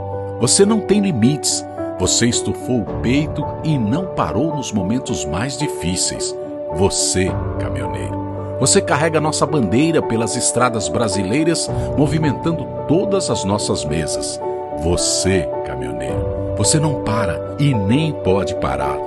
Você 0.42 0.66
não 0.66 0.82
tem 0.82 1.00
limites. 1.00 1.66
Você 2.00 2.28
estufou 2.28 2.82
o 2.82 3.02
peito 3.02 3.46
e 3.64 3.78
não 3.78 4.08
parou 4.08 4.56
nos 4.56 4.72
momentos 4.72 5.24
mais 5.24 5.58
difíceis. 5.58 6.36
Você, 6.76 7.30
caminhoneiro. 7.60 8.19
Você 8.60 8.82
carrega 8.82 9.22
nossa 9.22 9.46
bandeira 9.46 10.02
pelas 10.02 10.36
estradas 10.36 10.90
brasileiras, 10.90 11.70
movimentando 11.98 12.66
todas 12.90 13.30
as 13.30 13.46
nossas 13.46 13.86
mesas. 13.86 14.40
Você, 14.84 15.48
caminhoneiro. 15.66 16.56
Você 16.58 16.78
não 16.78 17.02
para 17.04 17.56
e 17.58 17.74
nem 17.74 18.12
pode 18.12 18.54
parar. 18.56 18.98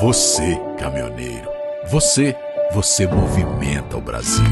Você, 0.00 0.56
caminhoneiro. 0.78 1.50
Você, 1.88 2.36
você 2.72 3.06
movimenta 3.08 3.96
o 3.96 4.00
Brasil. 4.00 4.44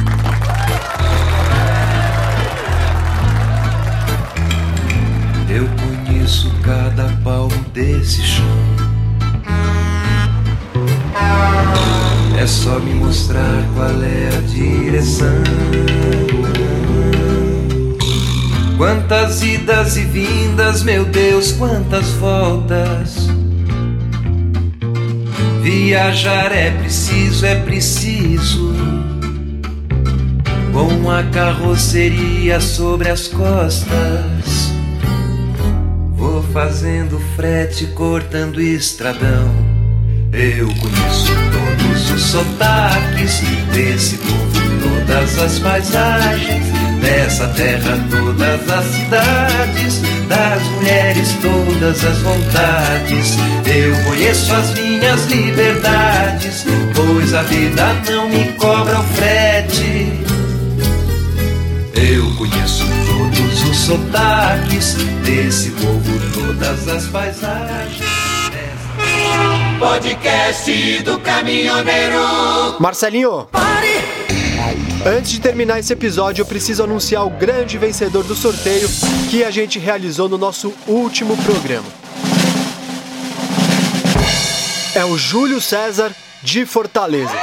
Eu 5.49 5.67
conheço 5.79 6.53
cada 6.65 7.09
palmo 7.23 7.57
desse 7.73 8.23
chão. 8.23 8.81
É 12.41 12.47
só 12.47 12.79
me 12.79 12.95
mostrar 12.95 13.69
qual 13.75 14.03
é 14.03 14.29
a 14.35 14.41
direção. 14.49 15.43
Quantas 18.79 19.43
idas 19.43 19.99
e 19.99 20.05
vindas, 20.05 20.83
meu 20.83 21.05
Deus, 21.05 21.53
quantas 21.53 22.09
voltas. 22.13 23.29
Viajar 25.61 26.51
é 26.51 26.71
preciso, 26.71 27.45
é 27.45 27.57
preciso. 27.57 28.73
Com 30.73 31.11
a 31.11 31.23
carroceria 31.25 32.59
sobre 32.59 33.11
as 33.11 33.29
costas. 33.29 34.73
Vou 36.15 36.43
fazendo 36.55 37.21
frete, 37.37 37.85
cortando 37.89 38.63
estradão. 38.63 39.70
Eu 40.33 40.67
conheço 40.67 41.33
todos 41.53 42.11
os 42.11 42.23
sotaques 42.23 43.43
desse 43.73 44.17
povo, 44.19 44.61
todas 44.83 45.39
as 45.39 45.59
paisagens, 45.59 46.67
dessa 47.01 47.49
terra, 47.49 47.99
todas 48.11 48.71
as 48.71 48.85
cidades, 48.87 50.03
das 50.29 50.63
mulheres, 50.63 51.37
todas 51.43 52.05
as 52.05 52.19
vontades. 52.19 53.37
Eu 53.67 54.05
conheço 54.05 54.55
as 54.55 54.75
minhas 54.75 55.27
liberdades, 55.27 56.65
pois 56.95 57.35
a 57.35 57.43
vida 57.43 57.95
não 58.09 58.29
me 58.29 58.53
cobra 58.53 58.99
o 58.99 59.05
frete. 59.15 60.31
Conheço 62.41 62.87
todos 63.07 63.65
os 63.65 63.77
sotaques 63.77 64.95
desse 65.23 65.69
povo, 65.73 66.19
todas 66.33 66.89
as 66.89 67.05
paisagens. 67.09 68.20
Podcast 69.81 71.03
do 71.05 71.19
caminhoneiro. 71.21 72.21
Marcelinho! 72.79 73.49
Antes 75.07 75.31
de 75.31 75.41
terminar 75.41 75.79
esse 75.79 75.91
episódio, 75.91 76.43
eu 76.43 76.47
preciso 76.47 76.85
anunciar 76.85 77.27
o 77.27 77.31
grande 77.31 77.79
vencedor 77.79 78.23
do 78.23 78.35
sorteio 78.35 78.87
que 79.31 79.43
a 79.43 79.51
gente 79.51 79.79
realizou 79.79 80.29
no 80.29 80.37
nosso 80.37 80.75
último 80.87 81.35
programa. 81.39 81.87
É 84.95 85.03
o 85.03 85.17
Júlio 85.17 85.63
César 85.63 86.15
de 86.43 86.67
Fortaleza. 86.67 87.35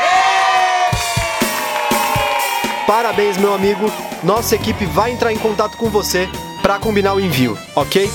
Parabéns, 2.85 3.35
meu 3.37 3.51
amigo. 3.51 3.91
Nossa 4.23 4.53
equipe 4.53 4.85
vai 4.85 5.11
entrar 5.11 5.33
em 5.33 5.39
contato 5.39 5.75
com 5.75 5.89
você 5.89 6.29
para 6.61 6.77
combinar 6.77 7.15
o 7.15 7.19
envio, 7.19 7.57
ok? 7.75 8.07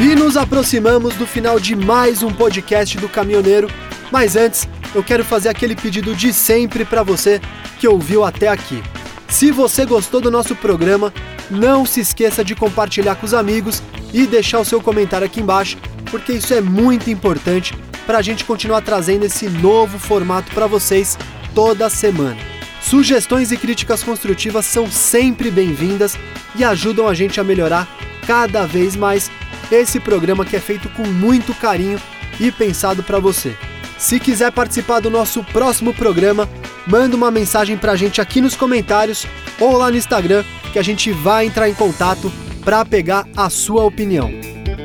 E 0.00 0.14
nos 0.14 0.36
aproximamos 0.36 1.16
do 1.16 1.26
final 1.26 1.58
de 1.58 1.74
mais 1.74 2.22
um 2.22 2.32
podcast 2.32 2.96
do 2.98 3.08
Caminhoneiro. 3.08 3.68
Mas 4.12 4.36
antes, 4.36 4.68
eu 4.94 5.02
quero 5.02 5.24
fazer 5.24 5.48
aquele 5.48 5.74
pedido 5.74 6.14
de 6.14 6.32
sempre 6.32 6.84
para 6.84 7.02
você 7.02 7.40
que 7.80 7.88
ouviu 7.88 8.22
até 8.22 8.46
aqui. 8.46 8.80
Se 9.28 9.50
você 9.50 9.84
gostou 9.84 10.20
do 10.20 10.30
nosso 10.30 10.54
programa, 10.54 11.12
não 11.50 11.84
se 11.84 11.98
esqueça 11.98 12.44
de 12.44 12.54
compartilhar 12.54 13.16
com 13.16 13.26
os 13.26 13.34
amigos 13.34 13.82
e 14.14 14.24
deixar 14.24 14.60
o 14.60 14.64
seu 14.64 14.80
comentário 14.80 15.26
aqui 15.26 15.40
embaixo, 15.40 15.76
porque 16.12 16.32
isso 16.32 16.54
é 16.54 16.60
muito 16.60 17.10
importante 17.10 17.74
para 18.06 18.18
a 18.18 18.22
gente 18.22 18.44
continuar 18.44 18.82
trazendo 18.82 19.24
esse 19.24 19.48
novo 19.48 19.98
formato 19.98 20.52
para 20.52 20.68
vocês 20.68 21.18
toda 21.52 21.90
semana. 21.90 22.38
Sugestões 22.80 23.50
e 23.50 23.56
críticas 23.56 24.04
construtivas 24.04 24.64
são 24.64 24.88
sempre 24.88 25.50
bem-vindas 25.50 26.16
e 26.54 26.62
ajudam 26.62 27.08
a 27.08 27.14
gente 27.14 27.40
a 27.40 27.44
melhorar 27.44 27.88
cada 28.28 28.66
vez 28.66 28.94
mais 28.94 29.30
esse 29.72 29.98
programa 29.98 30.44
que 30.44 30.54
é 30.54 30.60
feito 30.60 30.86
com 30.90 31.06
muito 31.06 31.54
carinho 31.54 31.98
e 32.38 32.52
pensado 32.52 33.02
para 33.02 33.18
você. 33.18 33.56
Se 33.96 34.20
quiser 34.20 34.52
participar 34.52 35.00
do 35.00 35.08
nosso 35.08 35.42
próximo 35.44 35.94
programa, 35.94 36.46
manda 36.86 37.16
uma 37.16 37.30
mensagem 37.30 37.78
pra 37.78 37.96
gente 37.96 38.20
aqui 38.20 38.42
nos 38.42 38.54
comentários 38.54 39.26
ou 39.58 39.78
lá 39.78 39.90
no 39.90 39.96
Instagram 39.96 40.44
que 40.74 40.78
a 40.78 40.82
gente 40.82 41.10
vai 41.10 41.46
entrar 41.46 41.70
em 41.70 41.74
contato 41.74 42.30
para 42.62 42.84
pegar 42.84 43.26
a 43.34 43.48
sua 43.48 43.82
opinião. 43.84 44.30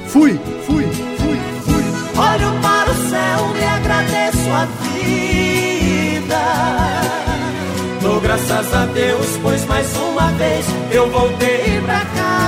fui, 0.07 0.41
fui, 0.67 0.85
fui, 0.85 1.39
fui. 1.65 1.85
Olho 2.19 2.61
para 2.61 2.91
o 2.91 2.95
céu 3.09 3.57
e 3.57 3.65
agradeço 3.65 4.51
a 4.51 4.67
vida. 4.93 6.43
Dou 8.03 8.21
graças 8.21 8.75
a 8.75 8.87
Deus, 8.87 9.39
pois 9.43 9.65
mais 9.67 9.97
uma 9.97 10.33
vez 10.33 10.67
eu 10.93 11.11
voltei 11.11 11.81
pra 11.85 12.01
casa. 12.01 12.41